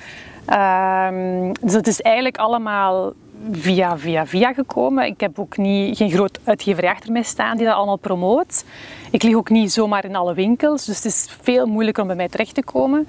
[0.46, 3.12] Ehm, dus het is eigenlijk allemaal
[3.52, 5.06] via, via, via gekomen.
[5.06, 8.64] Ik heb ook niet, geen groot uitgeverij achter mij staan die dat allemaal promoot.
[9.10, 12.16] Ik lig ook niet zomaar in alle winkels, dus het is veel moeilijker om bij
[12.16, 13.08] mij terecht te komen.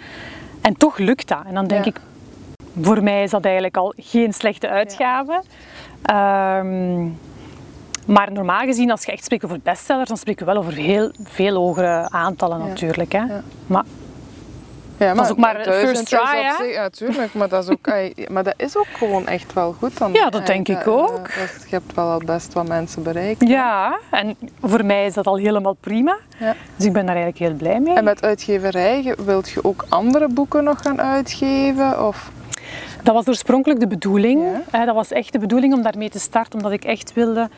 [0.61, 1.39] En toch lukt dat.
[1.47, 1.91] En dan denk Ja.
[1.91, 2.01] ik,
[2.81, 5.43] voor mij is dat eigenlijk al geen slechte uitgave.
[6.01, 7.03] Ehm,
[8.05, 11.11] maar normaal gezien, als je echt spreekt over bestsellers, dan spreken we wel over heel
[11.23, 12.65] veel hogere aantallen Ja.
[12.65, 13.11] natuurlijk.
[13.11, 13.23] Hè.
[14.99, 15.05] Ja.
[15.13, 16.63] Maar Ja, is ook maar first try, hè?
[16.65, 17.87] zich- Ja, tuurlijk, maar dat, is ook,
[18.29, 19.97] maar dat is ook gewoon echt wel goed.
[19.97, 21.15] Dan, Ja, dat denk ik ook.
[21.17, 23.47] dat- je hebt wel al best wat mensen bereikt.
[23.47, 26.17] ja, en voor mij is dat al helemaal prima.
[26.39, 26.55] Ja.
[26.75, 27.95] Dus ik ben daar eigenlijk heel blij mee.
[27.95, 32.07] En met uitgeverij, wilt je ook andere boeken nog gaan uitgeven?
[32.07, 32.31] Of,
[33.03, 34.43] Dat was oorspronkelijk de bedoeling.
[34.71, 34.85] Ja.
[34.85, 37.49] Dat was echt de bedoeling om daarmee te starten, omdat ik echt wilde...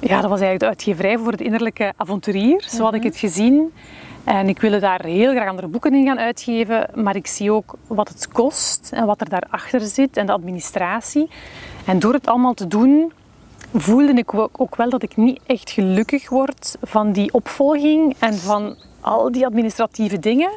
[0.00, 3.08] Ja, dat was eigenlijk de uitgeverij voor het innerlijke avonturier, zo had ik Mhm.
[3.08, 3.72] het gezien.
[4.24, 7.74] En ik wilde daar heel graag andere boeken in gaan uitgeven, maar ik zie ook
[7.86, 11.30] wat het kost en wat er daarachter zit en de administratie.
[11.86, 13.12] En door het allemaal te doen,
[13.74, 18.34] voelde ik ook ook wel dat ik niet echt gelukkig word van die opvolging en
[18.34, 20.50] van al die administratieve dingen.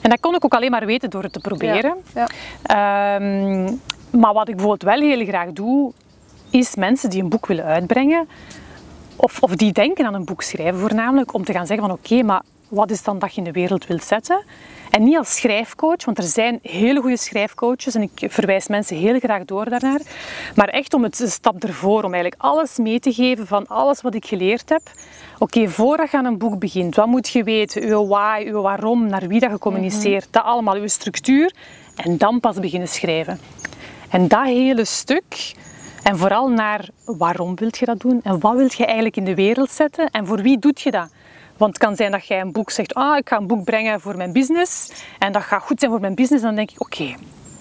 [0.00, 1.96] En dat kon ik ook alleen maar weten door het te proberen.
[2.14, 2.26] ja.
[2.62, 3.64] Ehm,
[4.10, 5.92] maar wat ik bijvoorbeeld wel heel graag doe,
[6.50, 8.28] is mensen die een boek willen uitbrengen,
[9.16, 12.22] of, of die denken aan een boek schrijven voornamelijk, om te gaan zeggen van oké,
[12.22, 14.44] maar wat is dan dat je in de wereld wilt zetten?
[14.90, 19.18] En niet als schrijfcoach, want er zijn hele goede schrijfcoaches en ik verwijs mensen heel
[19.18, 20.00] graag door daarnaar.
[20.54, 24.14] Maar echt om het stap ervoor, om eigenlijk alles mee te geven van alles wat
[24.14, 24.82] ik geleerd heb.
[25.38, 27.82] Oké, voordat je aan een boek begint, wat moet je weten?
[27.82, 31.54] Uw why, uw waarom, naar wie dat je communiceert, dat allemaal, uw structuur.
[31.96, 33.40] En dan pas beginnen schrijven.
[34.08, 35.54] En dat hele stuk,
[36.02, 39.34] en vooral naar waarom wilt je dat doen en wat wilt je eigenlijk in de
[39.34, 41.08] wereld zetten en voor wie doet je dat?
[41.58, 44.00] Want het kan zijn dat jij een boek zegt, ah, ik ga een boek brengen
[44.00, 46.42] voor mijn business en dat gaat goed zijn voor mijn business.
[46.42, 47.14] Dan denk ik, oké,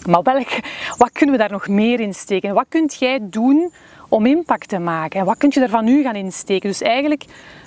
[0.06, 0.50] maar welk,
[0.98, 2.54] wat kunnen we daar nog meer in steken?
[2.54, 3.72] Wat kunt jij doen
[4.10, 5.20] om impact te maken?
[5.20, 6.70] En wat kun je er van nu gaan insteken?
[6.70, 7.26] Dus eigenlijk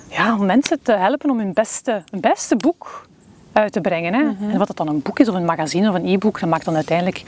[0.08, 3.06] ja, om mensen te helpen om hun beste, hun beste boek
[3.52, 4.14] uit te brengen.
[4.14, 4.48] Hè?
[4.52, 6.64] En wat het dan een boek is of een magazine of een e-book, dat maakt
[6.64, 7.22] dan uiteindelijk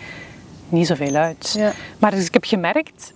[0.68, 1.55] niet zoveel uit.
[1.59, 1.72] Ja.
[1.98, 3.12] Maar dus ik heb gemerkt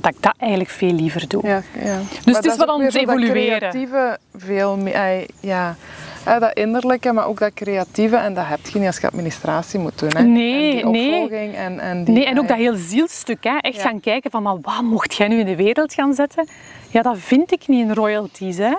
[0.00, 1.46] dat ik dat eigenlijk veel liever doe.
[1.46, 1.98] Ja, ja.
[2.24, 3.58] Dus Maar het is wel ook aan het zo dat evolueren.
[3.58, 5.76] creatieve veel meer, ja.
[6.24, 8.16] Eh, dat innerlijke, maar ook dat creatieve.
[8.16, 10.08] En dat heb je niet als je administratie moet doen.
[10.16, 10.22] Hè.
[10.22, 11.12] Nee, en die nee.
[11.22, 13.44] opvolging En, en, die, Nee, en ook dat heel zielstuk.
[13.44, 13.56] Hè?
[13.56, 13.82] Echt Ja.
[13.82, 16.48] gaan kijken van, maar wat mocht jij nu in de wereld gaan zetten?
[16.88, 18.56] Ja, dat vind ik niet in royalties.
[18.56, 18.74] Hè?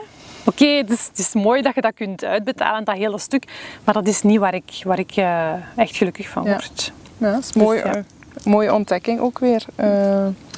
[0.46, 3.44] Oké, het, is, het is mooi dat je dat kunt uitbetalen, dat hele stuk.
[3.86, 6.92] Maar dat is niet waar ik, waar ik eh, echt gelukkig van word.
[7.18, 7.84] Ja, dat is mooi, ja.
[7.96, 8.02] eh,
[8.44, 9.66] mooie ontdekking ook weer.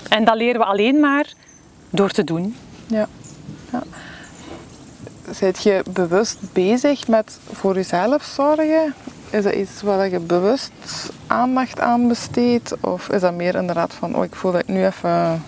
[0.10, 1.34] En dat leren we alleen maar
[1.90, 2.56] door te doen.
[2.88, 3.08] ja.
[3.72, 3.84] ja.
[5.62, 8.94] Je bewust bezig met voor jezelf zorgen?
[9.30, 10.72] Is dat iets waar je bewust
[11.28, 12.76] aandacht aan besteedt?
[12.80, 15.44] Of is dat meer inderdaad van, oh, ik voel dat ik nu even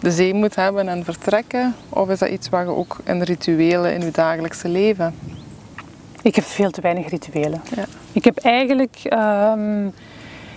[0.00, 1.74] de zee moet hebben en vertrekken?
[1.88, 5.14] Of is dat iets waar je ook in rituelen in je dagelijkse leven?
[6.22, 7.62] Ik heb veel te weinig rituelen.
[7.76, 7.84] Ja.
[8.12, 9.88] Ik heb eigenlijk ehm,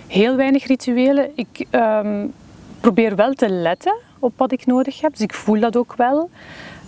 [0.06, 1.30] heel weinig rituelen.
[1.34, 2.26] Ik ehm,
[2.92, 6.30] probeer wel te letten op wat ik nodig heb, dus ik voel dat ook wel.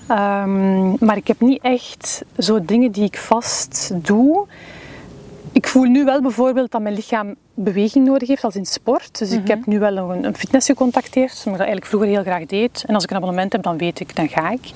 [0.07, 4.47] Ehm, maar ik heb niet echt zo dingen die ik vast doe.
[5.53, 9.19] Ik voel nu wel bijvoorbeeld dat mijn lichaam beweging nodig heeft, als in sport.
[9.19, 12.09] Dus ik heb nu wel nog een, een fitness gecontacteerd, wat ik dat eigenlijk vroeger
[12.09, 12.85] heel graag deed.
[12.87, 14.71] En als ik een abonnement heb, dan weet ik, dan ga ik.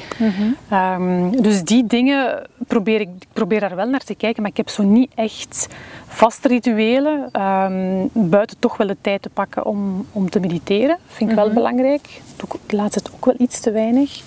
[0.68, 4.57] Ehm, dus die dingen probeer ik, ik probeer daar wel naar te kijken, maar ik
[4.57, 5.68] heb zo niet echt
[6.07, 7.29] vaste rituelen.
[7.33, 11.51] Ehm, buiten toch wel de tijd te pakken om, om te mediteren, vind ik wel
[11.51, 12.20] belangrijk.
[12.37, 14.22] Doe ik de laatste tijd ook wel iets te weinig.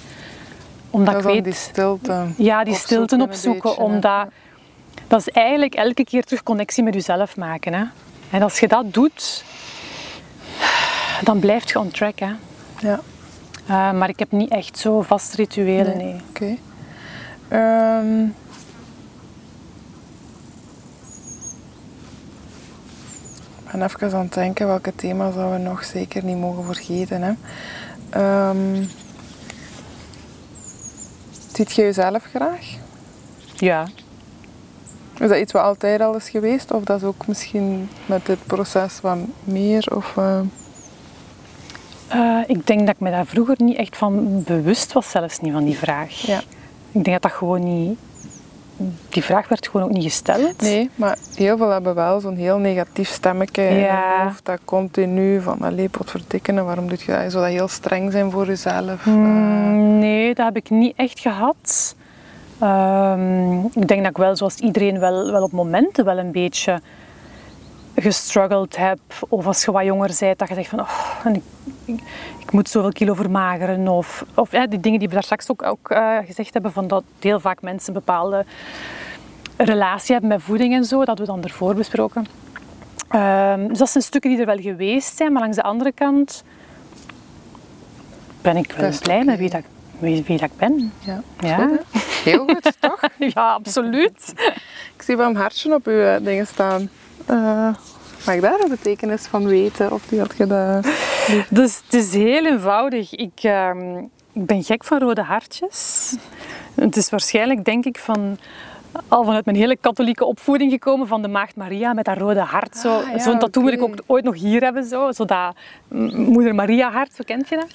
[0.90, 1.44] Omdat Dat ik weet...
[1.44, 2.26] die stilte.
[2.38, 4.28] Ja, die stilte opzoeken, beetje, hè.
[5.08, 7.74] Dat is eigenlijk elke keer terug connectie met jezelf maken.
[7.74, 7.84] Hè.
[8.30, 9.44] En als je dat doet,
[11.24, 12.20] dan blijf je on track.
[12.20, 12.32] Hè.
[12.80, 13.00] Ja.
[13.68, 16.06] Eh, maar ik heb niet echt zo vast rituelen, Nee.
[16.06, 16.22] nee.
[16.30, 16.58] Oké.
[17.48, 18.24] Ehm,
[23.66, 27.22] ik ben even aan het denken welke thema's dat we nog zeker niet mogen vergeten.
[27.22, 27.34] Hè.
[28.10, 28.84] Ehm,
[31.54, 32.66] ziet je jezelf graag?
[33.56, 33.88] Ja.
[35.20, 36.72] Is dat iets wat altijd al is geweest?
[36.72, 39.88] Of dat is ook misschien met dit proces wat meer?
[39.96, 40.40] Of, eh,
[42.08, 45.54] Eh, ik denk dat ik me daar vroeger niet echt van bewust was, zelfs niet
[45.54, 46.12] van die vraag.
[46.12, 46.38] Ja.
[46.92, 48.00] Ik denk dat dat gewoon niet,
[49.10, 50.62] die vraag werd gewoon ook niet gesteld.
[50.62, 54.16] Nee, maar heel veel hebben wel zo'n heel negatief stemmetje in Ja.
[54.18, 54.46] hun hoofd.
[54.46, 57.32] Dat continu van, allee, pot verdikken, waarom doe je dat?
[57.32, 59.06] Zou dat heel streng zijn voor jezelf?
[59.06, 61.96] Mm, nee, dat heb ik niet echt gehad.
[62.60, 66.82] Ehm, ik denk dat ik wel, zoals iedereen, wel, wel op momenten wel een beetje
[67.96, 69.00] gestruggeld heb.
[69.30, 70.80] Of als je wat jonger bent, dat je zegt van...
[70.80, 71.44] Oh, en ik,
[71.86, 72.02] ik,
[72.40, 73.88] ik moet zoveel kilo vermageren.
[73.88, 76.72] Of, of ja, die dingen die we daar straks ook, ook eh, gezegd hebben.
[76.72, 78.46] Van dat heel vaak mensen een bepaalde
[79.58, 81.06] relatie hebben met voeding en zo.
[81.06, 82.26] Dat we dan ervoor besproken.
[83.10, 85.32] Ehm, dus dat zijn stukken die er wel geweest zijn.
[85.32, 86.44] Maar langs de andere kant
[88.42, 89.64] ben ik wel blij met wie, dat,
[90.00, 90.92] wie, wie dat ik ben.
[91.00, 91.22] ja.
[91.40, 91.58] Ja.
[91.68, 93.02] Goed, heel goed, toch?
[93.18, 94.34] Ja, absoluut.
[94.96, 96.90] Ik zie wel een hartje op uw eh, dingen staan.
[97.26, 97.76] Eh,
[98.26, 99.92] mag ik daar een betekenis van weten?
[99.92, 100.88] Of die had je dat...
[101.50, 103.16] Dus het is heel eenvoudig.
[103.16, 103.98] Ik, ehm,
[104.34, 106.14] ik ben gek van rode hartjes.
[106.76, 108.38] Het is waarschijnlijk, denk ik, van
[109.08, 112.78] al vanuit mijn hele katholieke opvoeding gekomen van de Maagd Maria met dat rode hart.
[112.78, 113.92] Zo, Ah, ja, Zo'n tattoo moet ik oké.
[113.92, 115.56] ook ooit nog hier hebben, zo, zo dat
[115.88, 117.68] mm, Moeder Maria hart, zo kent je dat.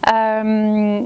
[0.00, 1.02] Ehm,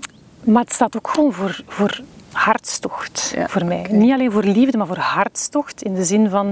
[0.47, 2.01] maar het staat ook gewoon voor, voor
[2.33, 3.87] hartstocht Ja, voor mij.
[3.91, 5.83] Niet alleen voor liefde, maar voor hartstocht.
[5.83, 6.49] In de zin van,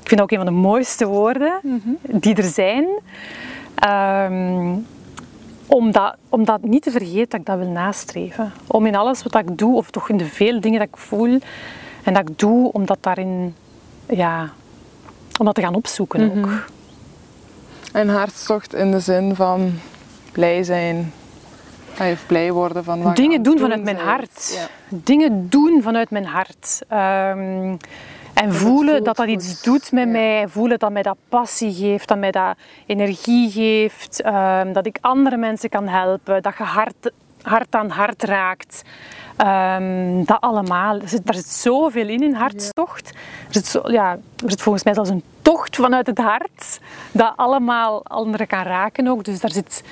[0.00, 2.18] ik vind dat ook een van de mooiste woorden Mhm.
[2.18, 2.86] die er zijn.
[3.74, 4.72] Ehm,
[5.66, 8.52] om dat, om dat niet te vergeten dat ik dat wil nastreven.
[8.66, 11.38] Om in alles wat ik doe, of toch in de vele dingen dat ik voel
[12.04, 13.54] en dat ik doe, om dat daarin,
[14.08, 14.50] ja,
[15.38, 16.38] om dat te gaan opzoeken Mhm.
[16.38, 16.64] ook.
[17.92, 19.72] Een hartstocht in de zin van
[20.32, 21.12] blij zijn.
[22.00, 24.52] Of blij worden van wat Dingen doen vanuit mijn hart.
[24.54, 24.66] Ja.
[24.88, 26.82] Dingen doen vanuit mijn hart.
[28.34, 29.34] En voelen dat dat goed.
[29.34, 30.10] iets doet met Ja.
[30.10, 30.48] mij.
[30.48, 34.20] Voelen dat mij dat passie geeft, dat mij dat energie geeft.
[34.20, 36.42] ehm, dat ik andere mensen kan helpen.
[36.42, 37.10] Dat je hart,
[37.42, 38.82] hart aan hart raakt.
[39.36, 41.00] Ehm, dat allemaal.
[41.00, 43.08] Er zit, daar zit zoveel in, in hartstocht.
[43.10, 43.14] Er,
[43.54, 44.10] zit zo, ja,
[44.44, 46.80] er zit volgens mij zelfs een tocht vanuit het hart.
[47.12, 49.24] Dat allemaal anderen kan raken ook.
[49.24, 49.82] Dus daar zit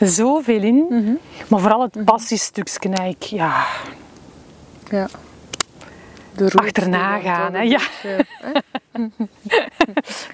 [0.00, 0.86] zoveel in.
[0.88, 1.12] Mhm.
[1.48, 3.64] Maar vooral het passiestukje, nee, ik, ja,
[4.90, 5.06] Ja.
[6.36, 7.80] De Achterna gaan, hè, ja.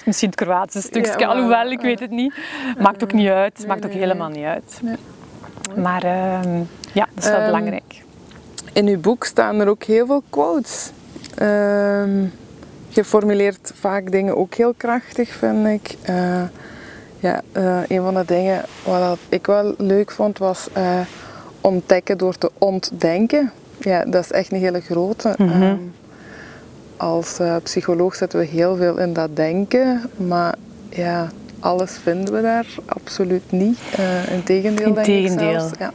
[0.05, 2.35] misschien het Kroatische stukje, Ja, maar- alhoewel, ik weet het niet.
[2.79, 4.81] Maakt ook niet uit, maakt ook nee, helemaal niet uit.
[4.83, 4.97] Nee.
[5.77, 6.59] Maar ehm,
[6.93, 8.03] ja, dat is wel Ehm, belangrijk.
[8.79, 10.91] In uw boek staan er ook heel veel quotes.
[11.35, 12.22] Ehm,
[12.89, 15.97] je formuleert vaak dingen ook heel krachtig, vind ik.
[16.03, 16.43] Eh,
[17.18, 21.01] ja, eh, een van de dingen wat ik wel leuk vond was eh,
[21.61, 23.53] ontdekken door te ontdenken.
[23.79, 25.35] Ja, dat is echt een hele grote.
[25.37, 25.62] Mhm.
[25.62, 25.76] Ehm,
[26.97, 30.55] als psycholoog zetten we heel veel in dat denken, maar
[30.89, 31.29] ja,
[31.61, 33.79] alles vinden we daar absoluut niet.
[34.31, 35.61] Integendeel, denk ik Integendeel.
[35.61, 35.79] zelfs.
[35.79, 35.93] Ja.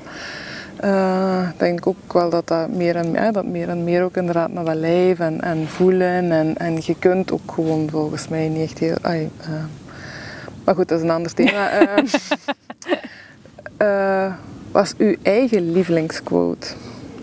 [0.84, 4.51] Ik denk ook wel dat dat meer en meer, dat meer en meer ook inderdaad
[4.51, 6.31] naar dat lijf en, en voelen.
[6.31, 8.95] En, en je kunt ook gewoon volgens mij niet echt heel...
[9.01, 9.49] ai, eh,
[10.63, 11.69] maar goed, dat is een ander thema.
[13.77, 14.34] Eh, eh,
[14.71, 16.67] was uw eigen lievelingsquote?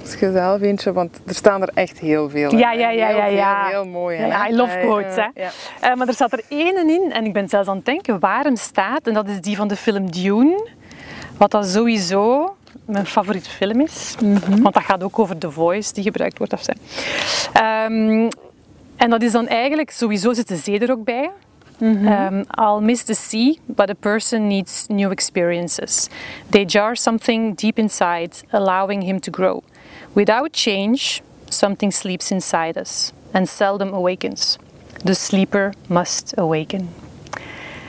[0.01, 2.51] Als je zelf eentje, want er staan er echt heel veel.
[2.51, 3.67] in, Ja, ja, ja, ja, ja.
[3.67, 4.17] Heel mooi.
[4.17, 4.27] Hè.
[4.27, 5.27] ja, I love quotes, hè.
[5.35, 5.95] ja.
[5.95, 8.57] Maar er staat er één in, en ik ben zelfs aan het denken waar hem
[8.57, 9.07] staat.
[9.07, 10.69] En dat is die van de film Dune.
[11.37, 12.55] Wat dat sowieso
[12.91, 14.15] mijn favoriete film is.
[14.63, 16.53] Want dat gaat ook over The Voice die gebruikt wordt.
[16.53, 16.67] Of.
[17.53, 18.31] Ehm,
[18.97, 21.31] en dat is dan eigenlijk, sowieso zit de zee er ook bij.
[21.83, 26.09] Um, I'll miss the sea, but a person needs new experiences.
[26.51, 29.63] They jar something deep inside, allowing him to grow.
[30.13, 34.59] Without change, something sleeps inside us and seldom awakens.
[35.05, 36.89] The sleeper must awaken.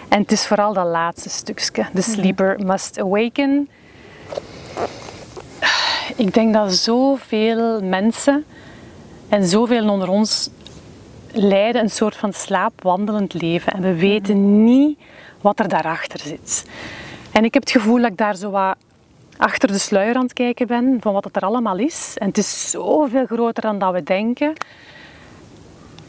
[0.08, 1.86] En het is vooral dat laatste stukje.
[1.94, 3.70] The sleeper must awaken.
[6.16, 8.46] Ik denk dat zoveel mensen
[9.30, 10.50] en zoveel onder ons
[11.32, 13.74] leiden een soort van slaapwandelend leven.
[13.74, 15.00] En we weten niet
[15.42, 16.66] wat er daarachter zit.
[17.32, 18.76] En ik heb het gevoel dat ik daar zo wat
[19.38, 22.14] achter de sluier aan het kijken ben van wat het er allemaal is.
[22.18, 24.54] En het is zoveel groter dan dat we denken.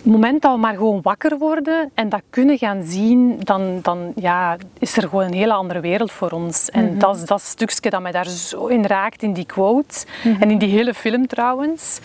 [0.03, 4.13] Het moment dat we maar gewoon wakker worden en dat kunnen gaan zien, dan, dan
[4.17, 6.71] ja, is er gewoon een hele andere wereld voor ons.
[6.71, 10.05] En dat is dat stukje dat mij daar zo in raakt, in die quote.
[10.41, 12.01] En in die hele film trouwens.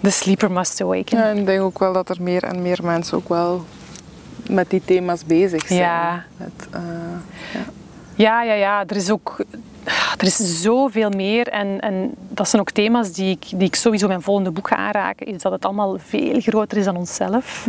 [0.00, 1.18] The sleeper must awaken.
[1.18, 3.64] Ja, en ik denk ook wel dat er meer en meer mensen ook wel
[4.50, 5.78] met die thema's bezig zijn.
[5.78, 6.24] Ja.
[6.36, 6.80] Met, eh,
[7.52, 7.64] ja.
[8.14, 8.84] Ja, ja, ja.
[8.86, 9.36] Er is ook
[10.18, 11.48] er is zoveel meer.
[11.48, 14.68] En, en dat zijn ook thema's die ik, die ik sowieso in mijn volgende boek
[14.68, 15.26] ga aanraken.
[15.26, 17.66] Is dat het allemaal veel groter is dan onszelf.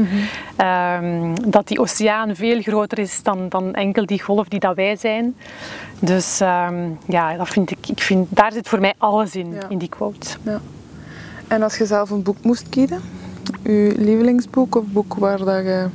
[0.56, 4.96] Ehm, dat die oceaan veel groter is dan, dan enkel die golf die dat wij
[4.96, 5.36] zijn.
[6.00, 9.70] Dus ehm, ja, dat vind ik, ik vind, daar zit voor mij alles in, Ja.
[9.70, 10.28] in die quote.
[10.44, 10.60] Ja.
[11.48, 13.02] En als je zelf een boek moest kiezen,
[13.64, 15.88] uw lievelingsboek of boek waar dat je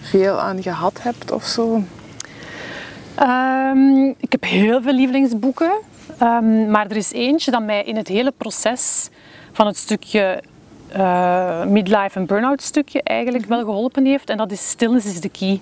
[0.00, 1.82] veel aan gehad hebt of zo?
[3.18, 5.72] Ehm, ik heb heel veel lievelingsboeken.
[6.18, 9.08] Ehm, maar er is eentje dat mij in het hele proces
[9.52, 10.42] van het stukje
[10.96, 14.30] uh, midlife en burn-out stukje eigenlijk wel geholpen heeft.
[14.30, 15.60] En dat is Stillness is the Key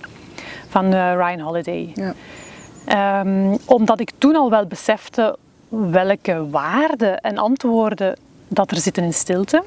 [0.69, 1.93] van uh, Ryan Holiday.
[1.95, 3.21] Ja.
[3.21, 5.37] Um, omdat ik toen al wel besefte
[5.69, 9.63] welke waarden en antwoorden dat er zitten in stilte.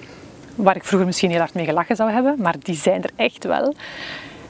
[0.56, 3.44] Waar ik vroeger misschien heel hard mee gelachen zou hebben, maar die zijn er echt
[3.44, 3.74] wel.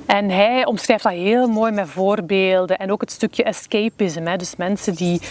[0.10, 4.26] En hij omschrijft dat heel mooi met voorbeelden en ook het stukje escapism.
[4.26, 4.38] Hè.
[4.38, 5.22] Dus mensen die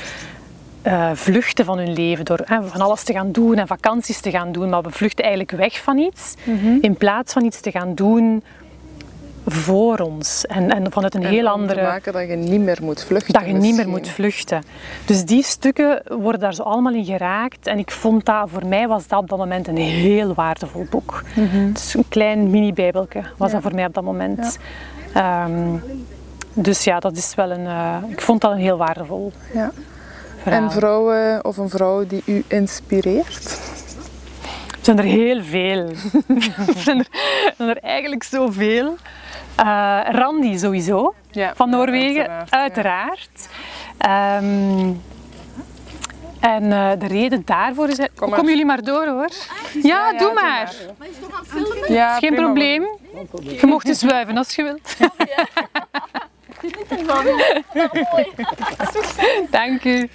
[0.87, 4.31] uh, vluchten van hun leven door hè, van alles te gaan doen en vakanties te
[4.31, 6.79] gaan doen, maar we vluchten eigenlijk weg van iets Mhm.
[6.81, 8.43] in plaats van iets te gaan doen
[9.53, 12.79] voor ons en, en vanuit een En heel andere te maken dat je niet meer
[12.83, 13.33] moet vluchten.
[13.33, 14.63] dat je niet meer moet vluchten.
[15.05, 17.67] Dus die stukken worden daar zo allemaal in geraakt.
[17.67, 21.23] En ik vond dat, voor mij was dat op dat moment een heel waardevol boek.
[21.35, 23.47] Het is een klein mini-bijbelke was Mhm.
[23.47, 23.53] Ja.
[23.53, 24.59] dat voor mij op dat moment.
[25.15, 25.77] Ehm,
[26.53, 27.67] dus ja, dat is wel een...
[27.67, 29.73] eh, ik vond dat een heel waardevol Ja.
[30.43, 30.63] verhaal.
[30.63, 33.59] En vrouwen of een vrouw die u inspireert?
[34.71, 35.87] Er zijn er heel veel.
[36.67, 37.07] er, zijn er,
[37.47, 38.97] er zijn er eigenlijk zoveel.
[39.59, 43.49] Eh Randy sowieso, Ja, van Noorwegen, uiteraard, uiteraard.
[43.99, 44.93] Ehm,
[46.41, 47.97] en eh, de reden daarvoor is...
[47.97, 48.45] Kom Kom, maar.
[48.45, 49.29] jullie maar door hoor.
[49.83, 50.73] Ja, doe maar.
[51.89, 52.45] Ja, Geen prima.
[52.45, 52.87] probleem.
[53.43, 54.97] Je mocht dus wuiven als je wilt.
[59.51, 60.09] Dank u.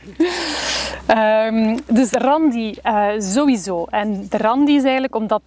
[1.05, 3.85] Ehm, dus Randy, eh, sowieso.
[3.89, 5.41] En de Randy is eigenlijk omdat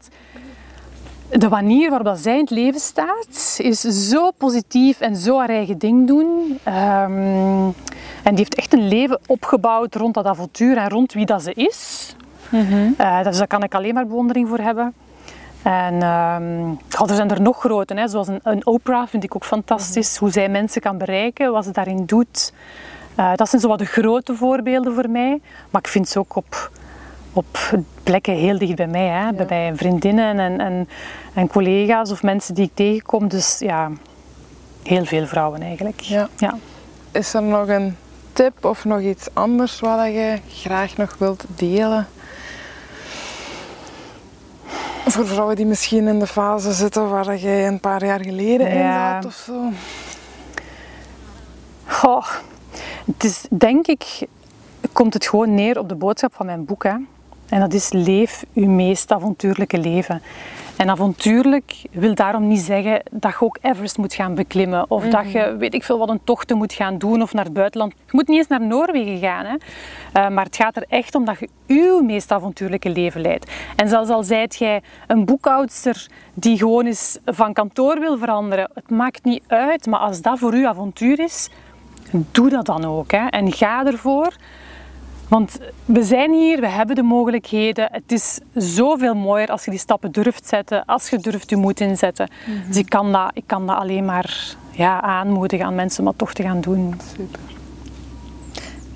[1.31, 5.49] de manier waarop dat zij in het leven staat, is zo positief en zo haar
[5.49, 6.59] eigen ding doen.
[6.63, 7.67] Ehm,
[8.23, 11.53] en die heeft echt een leven opgebouwd rond dat avontuur en rond wie dat ze
[11.55, 12.15] is.
[12.97, 14.95] Eh, dus daar kan ik alleen maar bewondering voor hebben.
[15.63, 16.41] En ja,
[17.07, 20.17] er zijn er nog grote, hè, zoals een, een Oprah vind ik ook fantastisch.
[20.17, 22.53] Hoe zij mensen kan bereiken, wat ze daarin doet.
[23.17, 25.41] Eh, dat zijn zo wat de grote voorbeelden voor mij.
[25.71, 26.71] Maar ik vind ze ook op,
[27.37, 29.07] op plekken heel dicht bij mij.
[29.07, 29.33] Hè.
[29.33, 30.89] Bij mijn vriendinnen en, en,
[31.35, 33.29] en collega's of mensen die ik tegenkom.
[33.29, 33.91] Dus ja,
[34.83, 36.01] heel veel vrouwen eigenlijk.
[36.01, 36.29] Ja.
[36.37, 36.59] Ja.
[37.13, 37.97] Is er nog een
[38.33, 42.07] tip of nog iets anders wat je graag nog wilt delen?
[45.07, 48.93] Voor vrouwen die misschien in de fase zitten waar jij een paar jaar geleden in
[48.93, 49.71] zat of zo.
[51.87, 52.27] Goh,
[53.07, 54.27] het is denk ik,
[54.93, 56.83] komt het gewoon neer op de boodschap van mijn boek.
[56.83, 56.95] Hè.
[57.49, 60.23] En dat is leef uw meest avontuurlijke leven.
[60.77, 64.91] En avontuurlijk wil daarom niet zeggen dat je ook Everest moet gaan beklimmen.
[64.91, 67.53] Of dat je, weet ik veel, wat een tochten moet gaan doen of naar het
[67.53, 67.93] buitenland.
[67.93, 69.45] Je moet niet eens naar Noorwegen gaan.
[69.45, 69.57] Hè.
[70.13, 73.51] Eh, maar het gaat er echt om dat je uw meest avontuurlijke leven leidt.
[73.77, 78.71] En zelfs al zijt jij een boekhoudster die gewoon eens van kantoor wil veranderen.
[78.75, 81.49] Het maakt niet uit, maar als dat voor u avontuur is,
[82.11, 83.11] doe dat dan ook.
[83.11, 83.27] Hè.
[83.27, 84.33] En ga ervoor.
[85.29, 87.89] Want we zijn hier, we hebben de mogelijkheden.
[87.93, 91.81] Het is zoveel mooier als je die stappen durft zetten, als je durft je moed
[91.81, 92.29] inzetten.
[92.69, 96.19] Dus ik kan, dat, ik kan dat alleen maar ja, aanmoedigen aan mensen om dat
[96.19, 97.01] toch te gaan doen.
[97.17, 97.41] Super.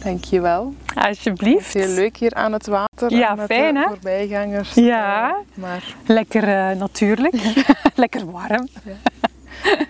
[0.05, 0.74] Dankjewel.
[0.95, 1.72] Alsjeblieft.
[1.72, 3.12] Heel leuk hier aan het water.
[3.14, 3.87] Ja, met fijn, hè?
[3.89, 4.74] voorbijgangers.
[4.74, 5.28] Ja.
[5.28, 7.35] Eh, Maar Lekker eh, natuurlijk,
[7.95, 8.68] lekker warm.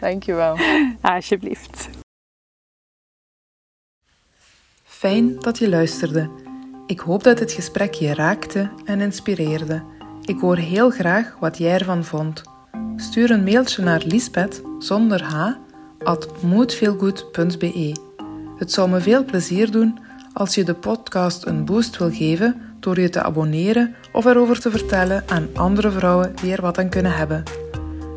[0.00, 0.56] dankjewel.
[1.00, 1.88] Alsjeblieft.
[5.00, 6.30] Fijn dat je luisterde.
[6.86, 9.82] Ik hoop dat het gesprek je raakte en inspireerde.
[10.24, 12.42] Ik hoor heel graag wat jij ervan vond.
[12.96, 15.52] Stuur een mailtje naar Lisbeth zonder h
[16.02, 17.96] at moedveelgoed.be.
[18.56, 19.98] Het zou me veel plezier doen
[20.32, 24.70] als je de podcast een boost wil geven door je te abonneren of erover te
[24.70, 27.42] vertellen aan andere vrouwen die er wat aan kunnen hebben.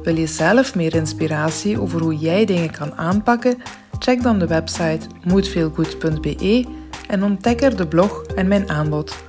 [0.03, 3.57] Wil je zelf meer inspiratie over hoe jij dingen kan aanpakken?
[4.03, 6.65] Check dan de website moedveelgoed.be
[7.07, 9.23] en ontdek er de blog en mijn aanbod.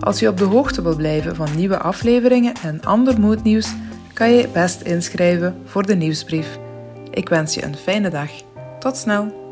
[0.00, 3.74] Als je op de hoogte wil blijven van nieuwe afleveringen en ander moednieuws,
[4.12, 6.58] kan je best inschrijven voor de nieuwsbrief.
[7.10, 8.30] Ik wens je een fijne dag.
[8.78, 9.49] Tot snel!